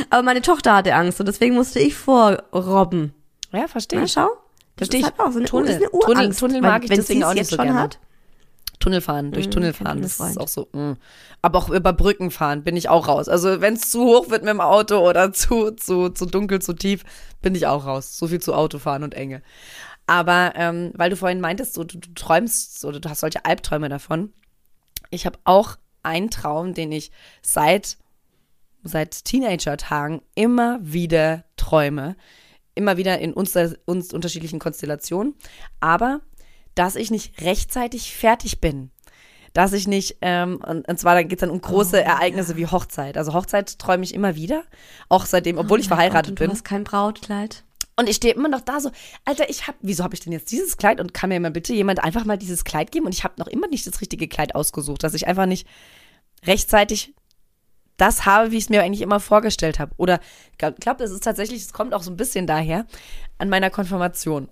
[0.10, 3.14] Aber meine Tochter hatte Angst und deswegen musste ich vorrobben.
[3.52, 4.14] ja, verstehe Na, ich.
[4.14, 4.30] schau.
[4.78, 5.06] Das Versteh ist ich.
[5.12, 5.70] halt auch so eine, Tunnel.
[5.70, 6.40] ist eine Tunnel- Urangst.
[6.40, 7.80] Tunnel weil mag ich wenn deswegen auch nicht jetzt so schon gerne.
[7.82, 8.00] Hat,
[8.80, 10.70] Tunnel fahren, durch Mm, Tunnel kein fahren, das ist auch so.
[10.72, 10.94] mm.
[11.42, 13.28] Aber auch über Brücken fahren bin ich auch raus.
[13.28, 16.74] Also wenn es zu hoch wird mit dem Auto oder zu, zu, zu dunkel, zu
[16.74, 17.04] tief,
[17.42, 18.18] bin ich auch raus.
[18.18, 19.42] So viel zu Autofahren und Enge.
[20.06, 23.90] Aber ähm, weil du vorhin meintest, so, du, du träumst oder du hast solche Albträume
[23.90, 24.32] davon.
[25.10, 27.12] Ich habe auch einen Traum, den ich
[27.42, 27.98] seit,
[28.84, 32.16] seit Teenager-Tagen immer wieder träume.
[32.76, 35.36] Immer wieder in uns, uns unterschiedlichen Konstellationen.
[35.80, 36.22] Aber
[36.78, 38.92] dass ich nicht rechtzeitig fertig bin.
[39.54, 43.18] Dass ich nicht, ähm, und, und zwar geht es dann um große Ereignisse wie Hochzeit.
[43.18, 44.64] Also Hochzeit träume ich immer wieder.
[45.10, 46.50] Auch seitdem, obwohl ich Oh mein verheiratet Gott, bin.
[46.50, 47.64] Du hast kein Brautkleid.
[47.96, 48.92] Und ich stehe immer noch da so,
[49.26, 51.74] Alter, ich hab, wieso habe ich denn jetzt dieses Kleid und kann mir mal bitte
[51.74, 53.08] jemand einfach mal dieses Kleid geben?
[53.08, 55.68] Und ich habe noch immer nicht das richtige Kleid ausgesucht, dass ich einfach nicht
[56.46, 57.16] rechtzeitig
[57.98, 59.96] das habe, wie ich es mir eigentlich immer vorgestellt habe.
[59.98, 60.20] Oder
[60.52, 62.86] ich glaube, glaub, das ist tatsächlich, es kommt auch so ein bisschen daher
[63.40, 64.50] an meiner Konfirmation.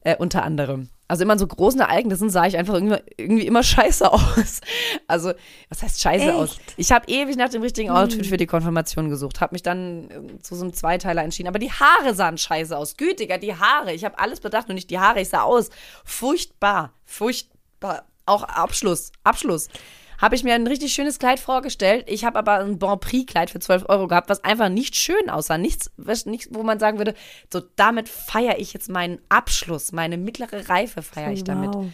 [0.00, 0.88] Äh, unter anderem.
[1.08, 4.60] Also immer in so großen Ereignissen sah ich einfach irgendwie, irgendwie immer scheiße aus.
[5.06, 5.32] Also,
[5.68, 6.34] was heißt scheiße Echt?
[6.34, 6.58] aus?
[6.76, 10.38] Ich habe ewig nach dem richtigen Outfit für die Konfirmation gesucht, habe mich dann äh,
[10.40, 11.48] zu so einem Zweiteiler entschieden.
[11.48, 12.96] Aber die Haare sahen scheiße aus.
[12.96, 13.92] Gütiger, die Haare.
[13.92, 15.20] Ich habe alles bedacht und nicht die Haare.
[15.20, 15.70] Ich sah aus.
[16.04, 16.92] Furchtbar.
[17.04, 18.04] Furchtbar.
[18.24, 19.12] Auch Abschluss.
[19.22, 19.68] Abschluss.
[20.20, 22.04] Habe ich mir ein richtig schönes Kleid vorgestellt.
[22.08, 25.58] Ich habe aber ein Bon Prix-Kleid für 12 Euro gehabt, was einfach nicht schön aussah.
[25.58, 25.90] Nichts,
[26.24, 27.14] nichts wo man sagen würde,
[27.52, 31.74] so damit feiere ich jetzt meinen Abschluss, meine mittlere Reife feiere ich damit.
[31.74, 31.86] Wow.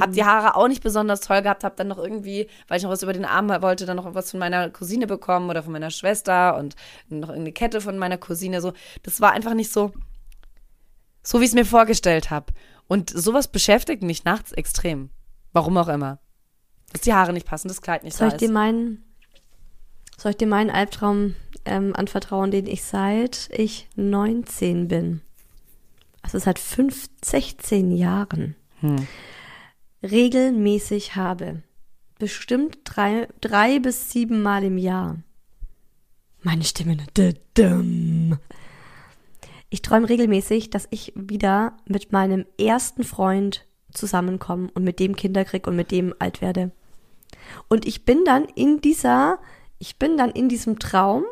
[0.00, 2.90] Hab die Haare auch nicht besonders toll gehabt, hab dann noch irgendwie, weil ich noch
[2.90, 5.90] was über den Arm wollte, dann noch was von meiner Cousine bekommen oder von meiner
[5.90, 6.76] Schwester und
[7.08, 8.60] noch irgendeine Kette von meiner Cousine.
[8.60, 8.72] So,
[9.02, 9.92] das war einfach nicht so,
[11.22, 12.52] so wie ich es mir vorgestellt habe.
[12.86, 15.10] Und sowas beschäftigt mich nachts extrem.
[15.52, 16.18] Warum auch immer.
[16.92, 18.52] Dass die Haare nicht passen, das Kleid nicht Soll da ich dir ist.
[18.52, 19.04] meinen,
[20.16, 21.34] soll ich dir meinen Albtraum
[21.64, 25.20] ähm, anvertrauen, den ich seit ich 19 bin?
[26.22, 29.06] Also seit fünf, 16 Jahren Hm.
[30.02, 31.62] regelmäßig habe.
[32.18, 35.18] Bestimmt drei, drei bis sieben Mal im Jahr.
[36.42, 36.96] Meine Stimme.
[36.96, 38.38] ne?
[39.70, 45.44] Ich träume regelmäßig, dass ich wieder mit meinem ersten Freund zusammenkomme und mit dem Kinder
[45.44, 46.72] krieg und mit dem alt werde.
[47.68, 49.38] Und ich bin dann in dieser,
[49.78, 51.24] ich bin dann in diesem Traum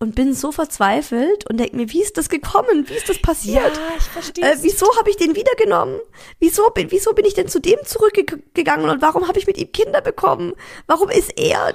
[0.00, 2.88] und bin so verzweifelt und denke mir, wie ist das gekommen?
[2.88, 3.78] Wie ist das passiert?
[3.96, 4.44] ich verstehe.
[4.44, 5.98] Äh, wieso habe ich den wiedergenommen?
[6.38, 9.72] Wieso bin, wieso bin ich denn zu dem zurückgegangen und warum habe ich mit ihm
[9.72, 10.52] Kinder bekommen?
[10.86, 11.74] Warum ist er,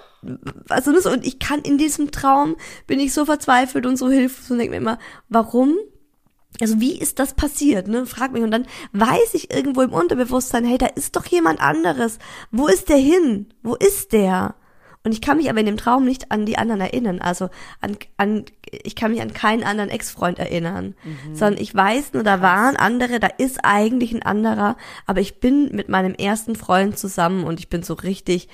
[0.69, 2.55] also das, und ich kann in diesem Traum,
[2.87, 5.75] bin ich so verzweifelt und so hilflos und denke mir immer, warum?
[6.61, 8.05] Also wie ist das passiert, ne?
[8.05, 12.19] Frag mich und dann weiß ich irgendwo im Unterbewusstsein, hey, da ist doch jemand anderes.
[12.51, 13.47] Wo ist der hin?
[13.63, 14.55] Wo ist der?
[15.05, 17.19] Und ich kann mich aber in dem Traum nicht an die anderen erinnern.
[17.19, 17.49] Also
[17.81, 20.95] an, an ich kann mich an keinen anderen Ex-Freund erinnern.
[21.03, 21.35] Mhm.
[21.35, 25.69] Sondern ich weiß nur, da waren andere, da ist eigentlich ein anderer, aber ich bin
[25.75, 28.47] mit meinem ersten Freund zusammen und ich bin so richtig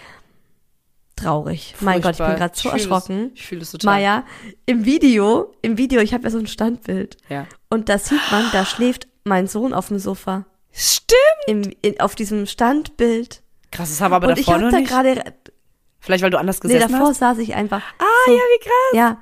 [1.21, 1.75] traurig.
[1.79, 2.35] Mein Gott, ich bin Furchtbar.
[2.35, 3.31] gerade so Ich erschrocken.
[3.35, 3.93] Ich fühle das total.
[3.95, 4.23] Maja,
[4.65, 7.17] im Video, im Video, ich habe ja so ein Standbild.
[7.29, 7.45] Ja.
[7.69, 10.45] Und da sieht man, da schläft mein Sohn auf dem Sofa.
[10.71, 11.17] Stimmt.
[11.47, 13.41] Im, in, auf diesem Standbild.
[13.71, 14.89] Krass, das haben wir aber und ich davor habe noch da nicht.
[14.89, 15.23] gerade,
[15.99, 17.19] Vielleicht, weil du anders nee, gesessen davor hast.
[17.19, 17.81] saß ich einfach.
[17.99, 18.93] Ah, so, ja, wie krass.
[18.93, 19.17] Ja.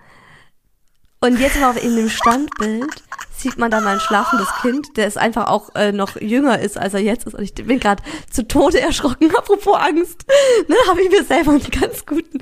[1.19, 3.03] Und jetzt aber in dem Standbild
[3.47, 6.93] sieht man da mein schlafendes Kind, der ist einfach auch äh, noch jünger ist, als
[6.93, 7.33] er jetzt ist.
[7.33, 10.25] Und ich bin gerade zu Tode erschrocken, apropos Angst.
[10.67, 12.39] Ne, habe ich mir selber einen ganz guten,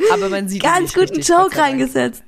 [0.60, 2.24] ganz guten richtig, Joke reingesetzt.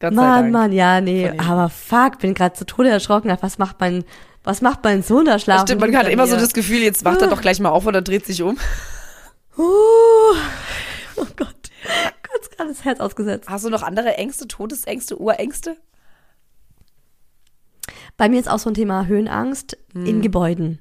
[0.00, 0.50] Gott Mann.
[0.52, 3.36] Mann, ja, nee, aber fuck, bin gerade zu Tode erschrocken.
[3.40, 4.04] Was macht mein,
[4.42, 5.66] was macht mein Sohn da schlafen?
[5.66, 8.00] Stimmt, man hat immer so das Gefühl, jetzt wacht er doch gleich mal auf oder
[8.00, 8.56] dreht sich um.
[9.58, 9.62] Uh,
[11.16, 11.56] oh Gott,
[12.30, 13.50] kurz gerade das Herz ausgesetzt.
[13.50, 15.76] Hast du noch andere Ängste, Todesängste, Urängste?
[18.18, 20.80] Bei mir ist auch so ein Thema Höhenangst in Gebäuden.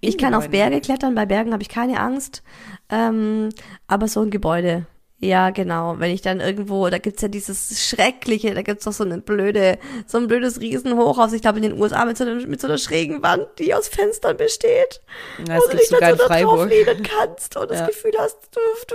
[0.00, 0.50] ich kann auf Hm.
[0.50, 0.70] Gebäuden.
[0.70, 2.42] Berge klettern, bei Bergen habe ich keine Angst.
[2.90, 3.50] Ähm,
[3.86, 4.86] aber so ein Gebäude.
[5.24, 6.00] Ja, genau.
[6.00, 9.78] Wenn ich dann irgendwo, da gibt's ja dieses Schreckliche, da gibt's doch so eine blöde,
[10.04, 12.76] so ein blödes Riesenhochhaus, ich glaube in den USA mit so, einer, mit so einer
[12.76, 15.00] schrägen Wand, die aus Fenstern besteht.
[15.38, 17.86] Ja, das wo du dich dann so da drauf lehnen kannst und das Ja.
[17.86, 18.94] Gefühl hast, du, du,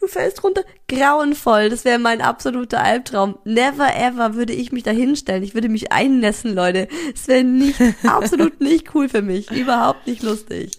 [0.00, 0.64] du fällst runter.
[0.88, 3.38] Grauenvoll, das wäre mein absoluter Albtraum.
[3.44, 5.44] Never ever würde ich mich da hinstellen.
[5.44, 6.88] Ich würde mich einnässen, Leute.
[7.14, 9.52] Es wäre nicht, absolut nicht cool für mich.
[9.52, 10.72] Überhaupt nicht lustig.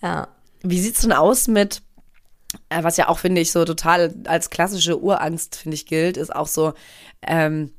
[0.00, 0.28] Ja.
[0.62, 1.82] Wie sieht's denn aus mit,
[2.68, 6.46] was ja auch, finde ich, so total als klassische Urangst, finde ich, gilt, ist auch
[6.46, 6.74] so,
[7.22, 7.72] ähm,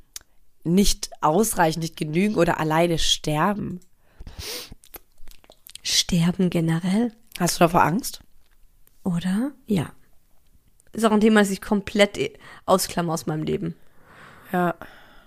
[0.64, 3.80] nicht ausreichend, nicht genügen oder alleine sterben.
[5.82, 8.20] Sterben generell, Hast du davor Angst?
[9.04, 9.52] oder?
[9.66, 9.92] Ja.
[10.92, 12.32] Ist auch ein Thema, das ich komplett eh
[12.66, 13.74] ausklammer aus meinem Leben.
[14.52, 14.74] Ja.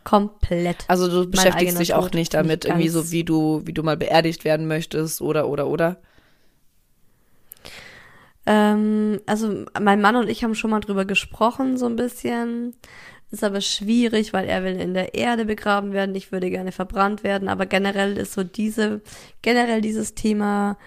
[0.03, 0.85] Komplett.
[0.87, 3.97] Also du beschäftigst dich auch Tod nicht damit, irgendwie so wie du, wie du mal
[3.97, 5.97] beerdigt werden möchtest oder oder oder.
[8.47, 12.75] Ähm, also mein Mann und ich haben schon mal drüber gesprochen, so ein bisschen.
[13.29, 16.15] Ist aber schwierig, weil er will in der Erde begraben werden.
[16.15, 17.49] Ich würde gerne verbrannt werden.
[17.49, 19.01] Aber generell ist so diese,
[19.41, 20.77] generell dieses Thema,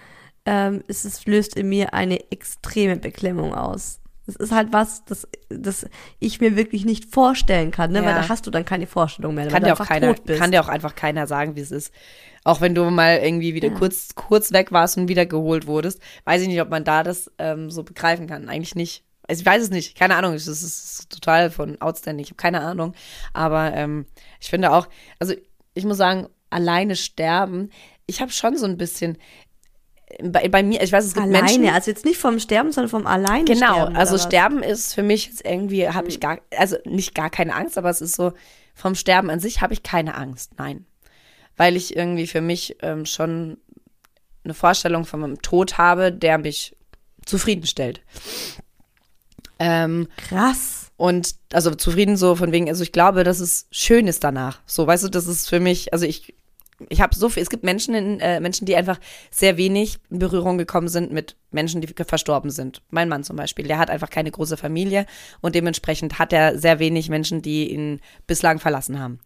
[0.45, 4.00] ähm, ist, es löst in mir eine extreme Beklemmung aus.
[4.31, 5.85] Es ist halt was, das, das
[6.19, 7.99] ich mir wirklich nicht vorstellen kann, ne?
[8.03, 8.21] Weil Ja.
[8.21, 10.25] da hast du dann keine Vorstellung mehr, weil Kann du dir, auch einfach keiner, tot
[10.25, 10.39] bist.
[10.39, 11.93] kann dir auch einfach keiner sagen, wie es ist.
[12.43, 16.41] Auch wenn du mal irgendwie wieder kurz, kurz weg warst und wieder geholt wurdest, weiß
[16.41, 18.49] ich nicht, ob man da das ähm, so begreifen kann.
[18.49, 19.03] Eigentlich nicht.
[19.27, 20.33] Also ich weiß es nicht, keine Ahnung.
[20.33, 22.23] Das ist, das ist total von outstanding.
[22.23, 22.93] Ich habe keine Ahnung.
[23.33, 24.05] Aber ähm,
[24.39, 24.87] ich finde auch,
[25.19, 25.33] also
[25.75, 27.69] ich muss sagen, alleine sterben,
[28.07, 29.17] ich habe schon so ein bisschen
[30.23, 32.89] bei, bei mir, ich weiß, es gibt Alleine, Menschen, also jetzt nicht vom Sterben, sondern
[32.89, 33.95] vom Alleine Genau, sterben.
[33.95, 34.17] also?
[34.17, 37.89] Sterben ist für mich jetzt irgendwie, habe ich gar, also nicht gar keine Angst, aber
[37.89, 38.33] es ist so,
[38.73, 40.85] vom Sterben an sich habe ich keine Angst, nein.
[41.57, 43.57] Weil ich irgendwie für mich ähm, schon
[44.43, 46.75] eine Vorstellung von meinem Tod habe, der mich
[47.25, 48.01] zufriedenstellt.
[49.59, 50.91] Ähm, Krass.
[50.97, 54.59] und also zufrieden so von wegen, also ich glaube, dass es schön ist danach.
[54.65, 56.33] So, weißt du, das ist für mich, also ich,
[56.89, 60.19] ich habe so viel, es gibt Menschen, in, äh, Menschen, die einfach sehr wenig in
[60.19, 62.81] Berührung gekommen sind mit Menschen, die verstorben sind.
[62.89, 65.05] Mein Mann zum Beispiel, der hat einfach keine große Familie
[65.41, 69.19] und dementsprechend hat er sehr wenig Menschen, die ihn bislang verlassen haben.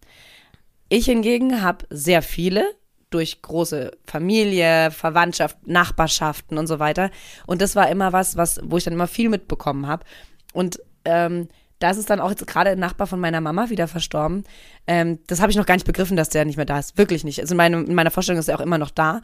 [0.90, 2.66] Ich hingegen habe sehr viele
[3.10, 7.12] durch große Familie, Verwandtschaft, Nachbarschaften und so weiter.
[7.48, 10.06] Und das war immer was, was, wo ich dann immer viel mitbekommen habe.
[10.54, 11.48] Und ähm,
[11.80, 14.44] da ist es dann auch jetzt gerade ein Nachbar von meiner Mama wieder verstorben.
[14.88, 16.98] Ähm, das habe ich noch gar nicht begriffen, dass der nicht mehr da ist.
[16.98, 17.40] Wirklich nicht.
[17.40, 19.22] Also in, meinem, in meiner Vorstellung ist er auch immer noch da.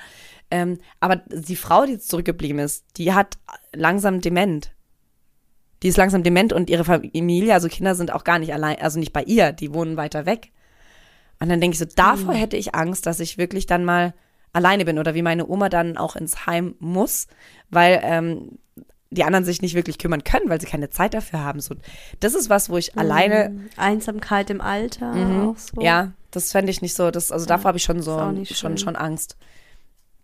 [0.49, 3.37] Ähm, aber die Frau, die jetzt zurückgeblieben ist, die hat
[3.73, 4.73] langsam dement.
[5.81, 8.99] Die ist langsam dement und ihre Familie, also Kinder sind auch gar nicht allein, also
[8.99, 10.51] nicht bei ihr, die wohnen weiter weg.
[11.39, 14.13] Und dann denke ich so, davor hätte ich Angst, dass ich wirklich dann mal
[14.53, 17.27] alleine bin oder wie meine Oma dann auch ins Heim muss,
[17.71, 18.59] weil ähm,
[19.11, 21.59] die anderen sich nicht wirklich kümmern können, weil sie keine Zeit dafür haben.
[21.59, 21.75] So,
[22.21, 25.11] das ist was, wo ich alleine, Einsamkeit im Alter
[25.47, 25.81] auch so.
[25.81, 27.11] ja, das fände ich nicht so.
[27.11, 29.35] Das, also davor habe ich schon so schon, schon Angst.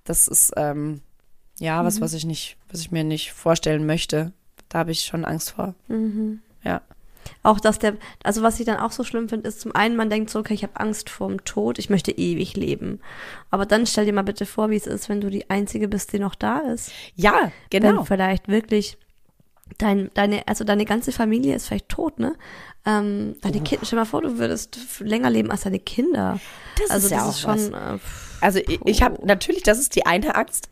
[0.06, 1.02] Das ist ähm,
[1.60, 1.86] ja Mhm.
[1.88, 4.32] was, was ich nicht, was ich mir nicht vorstellen möchte.
[4.70, 5.76] Da habe ich schon Angst vor.
[5.90, 6.40] Mhm.
[6.64, 6.82] Ja.
[7.44, 10.10] Auch dass der, also was ich dann auch so schlimm finde, ist zum einen, man
[10.10, 13.00] denkt so, okay, ich habe Angst vorm Tod, ich möchte ewig leben.
[13.52, 16.14] Aber dann stell dir mal bitte vor, wie es ist, wenn du die Einzige bist,
[16.14, 16.92] die noch da ist.
[17.16, 18.00] Ja, genau.
[18.00, 18.98] Wenn vielleicht wirklich
[19.78, 22.36] dein, deine, also deine ganze Familie ist vielleicht tot, ne?
[22.86, 26.40] Ähm, deine Kinder, stell dir mal vor, du würdest länger leben als deine Kinder.
[26.80, 29.64] Das also ist ja das auch ist schon, äh, pff, Also ich, ich habe natürlich,
[29.64, 30.70] das ist die eine Angst,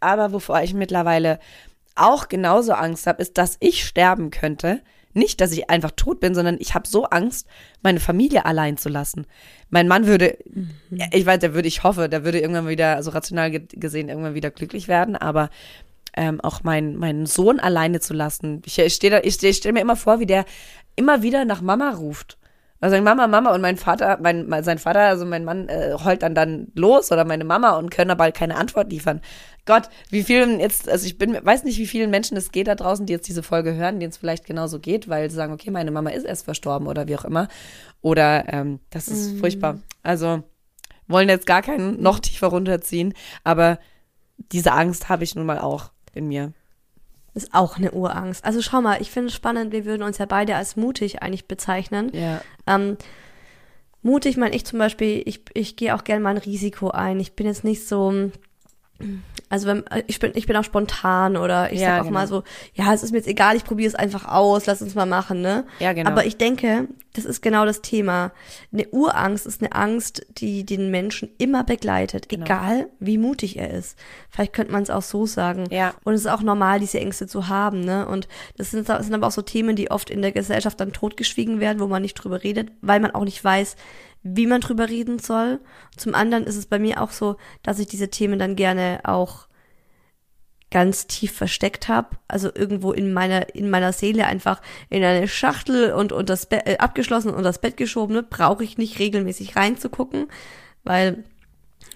[0.00, 1.38] aber wovor ich mittlerweile
[1.94, 4.80] auch genauso Angst habe, ist, dass ich sterben könnte,
[5.16, 7.46] nicht, dass ich einfach tot bin, sondern ich habe so Angst,
[7.82, 9.26] meine Familie allein zu lassen.
[9.70, 10.70] Mein Mann würde, mhm.
[11.12, 14.50] ich weiß, der würde, ich hoffe, der würde irgendwann wieder, also rational gesehen, irgendwann wieder
[14.50, 15.50] glücklich werden, aber
[16.16, 18.62] ähm, auch mein, meinen Sohn alleine zu lassen.
[18.64, 20.44] Ich, ich stehe steh, stell mir immer vor, wie der
[20.96, 22.38] immer wieder nach Mama ruft.
[22.80, 26.34] Also Mama, Mama und mein Vater, mein, sein Vater, also mein Mann, äh, heult dann
[26.34, 29.22] dann los oder meine Mama und können aber halt keine Antwort liefern.
[29.66, 32.74] Gott, wie vielen jetzt, also ich bin, weiß nicht, wie vielen Menschen es geht da
[32.74, 35.70] draußen, die jetzt diese Folge hören, denen es vielleicht genauso geht, weil sie sagen, okay,
[35.70, 37.48] meine Mama ist erst verstorben oder wie auch immer.
[38.00, 39.38] Oder ähm, das ist mhm.
[39.40, 39.78] furchtbar.
[40.02, 40.42] Also
[41.08, 43.12] wollen jetzt gar keinen noch tiefer runterziehen,
[43.44, 43.78] aber
[44.52, 46.52] diese Angst habe ich nun mal auch in mir
[47.36, 48.44] ist auch eine Urangst.
[48.44, 51.46] Also schau mal, ich finde es spannend, wir würden uns ja beide als mutig eigentlich
[51.46, 52.10] bezeichnen.
[52.14, 52.40] Ja.
[52.66, 52.96] Ähm,
[54.02, 57.20] mutig meine ich zum Beispiel, ich, ich gehe auch gerne mal ein Risiko ein.
[57.20, 58.30] Ich bin jetzt nicht so,
[59.48, 62.18] also wenn, äh, ich bin, ich bin auch spontan oder ich ja, sag auch genau.
[62.18, 62.42] mal so,
[62.74, 65.40] ja, es ist mir jetzt egal, ich probiere es einfach aus, lass uns mal machen,
[65.40, 65.64] ne?
[65.78, 66.10] Ja, genau.
[66.10, 68.32] Aber ich denke, das ist genau das Thema.
[68.72, 72.44] Eine Urangst ist eine Angst, die den Menschen immer begleitet, genau.
[72.44, 73.98] egal wie mutig er ist.
[74.30, 75.66] Vielleicht könnte man es auch so sagen.
[75.70, 75.94] Ja.
[76.04, 78.06] Und es ist auch normal, diese Ängste zu haben, ne?
[78.06, 80.92] Und das sind, das sind aber auch so Themen, die oft in der Gesellschaft dann
[80.92, 83.76] totgeschwiegen werden, wo man nicht drüber redet, weil man auch nicht weiß,
[84.28, 85.60] wie man drüber reden soll.
[85.96, 89.46] Zum anderen ist es bei mir auch so, dass ich diese Themen dann gerne auch
[90.70, 94.60] ganz tief versteckt habe, also irgendwo in meiner in meiner Seele einfach
[94.90, 98.64] in eine Schachtel und und das Be äh, abgeschlossen und das Bett geschoben, ne, brauche
[98.64, 100.26] ich nicht regelmäßig reinzugucken,
[100.82, 101.24] weil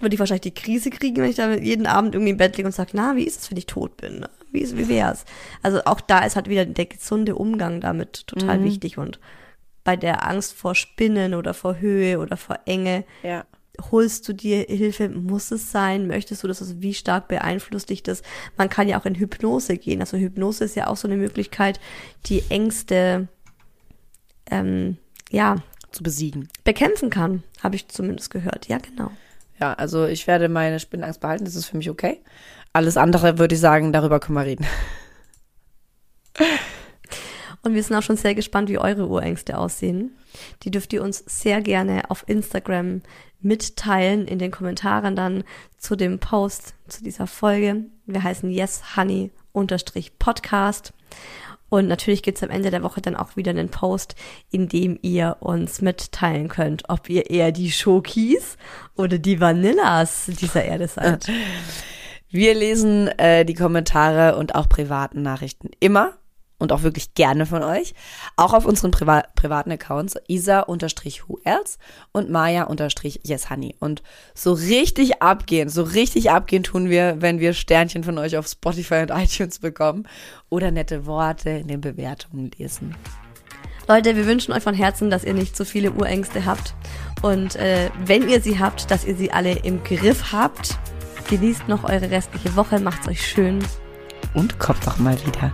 [0.01, 2.67] würde ich wahrscheinlich die Krise kriegen, wenn ich da jeden Abend irgendwie im Bett liege
[2.67, 4.27] und sage, na, wie ist es, wenn ich tot bin?
[4.51, 5.25] Wie ist, wie wär's?
[5.63, 8.65] Also auch da ist halt wieder der gesunde Umgang damit total mhm.
[8.65, 9.21] wichtig und
[9.91, 13.03] bei der Angst vor Spinnen oder vor Höhe oder vor Enge.
[13.25, 13.45] Ja.
[13.91, 15.09] Holst du dir Hilfe?
[15.09, 16.07] Muss es sein?
[16.07, 16.63] Möchtest du das?
[16.63, 18.23] Also wie stark beeinflusst dich das?
[18.57, 20.01] Man kann ja auch in Hypnose gehen.
[20.01, 21.81] Also Hypnose ist ja auch so eine Möglichkeit,
[22.27, 23.27] die Ängste,
[24.49, 24.97] ähm,
[25.29, 25.57] ja,
[25.91, 26.49] zu besiegen.
[26.63, 28.69] Bekämpfen kann, habe ich zumindest gehört.
[28.69, 29.11] Ja, genau.
[29.59, 31.47] Ja, also ich werde meine Spinnenangst behalten.
[31.47, 32.23] Das ist für mich okay.
[32.73, 34.67] Alles andere würde ich sagen, darüber können wir reden.
[37.63, 40.17] Und wir sind auch schon sehr gespannt, wie eure Urängste aussehen.
[40.63, 43.03] Die dürft ihr uns sehr gerne auf Instagram
[43.43, 45.45] mitteilen in den Kommentaren dann
[45.79, 47.85] zu dem Post zu dieser Folge.
[48.07, 50.93] Wir heißen Yes Honey unterstrich Podcast.
[51.69, 54.17] Und natürlich gibt's am Ende der Woche dann auch wieder einen Post,
[54.51, 58.57] in dem ihr uns mitteilen könnt, ob ihr eher die Schokis
[58.97, 61.31] oder die Vanillas dieser Erde seid.
[62.33, 66.20] Wir lesen äh, die Kommentare und auch privaten Nachrichten immer
[66.61, 67.95] und auch wirklich gerne von euch.
[68.37, 71.79] Auch auf unseren Priva privaten Accounts isa-whoelse
[72.13, 73.75] und maya-yeshoney.
[73.81, 74.03] Und
[74.35, 79.03] so richtig abgehen, so richtig abgehen tun wir, wenn wir Sternchen von euch auf Spotify
[79.03, 80.07] und iTunes bekommen
[80.49, 82.95] oder nette Worte in den Bewertungen lesen.
[83.89, 86.75] Leute, wir wünschen euch von Herzen, dass ihr nicht so viele Urängste habt.
[87.23, 90.79] Und äh, wenn ihr sie habt, dass ihr sie alle im Griff habt.
[91.29, 93.59] Genießt noch eure restliche Woche, macht's euch schön.
[94.35, 95.53] Und kommt doch mal wieder.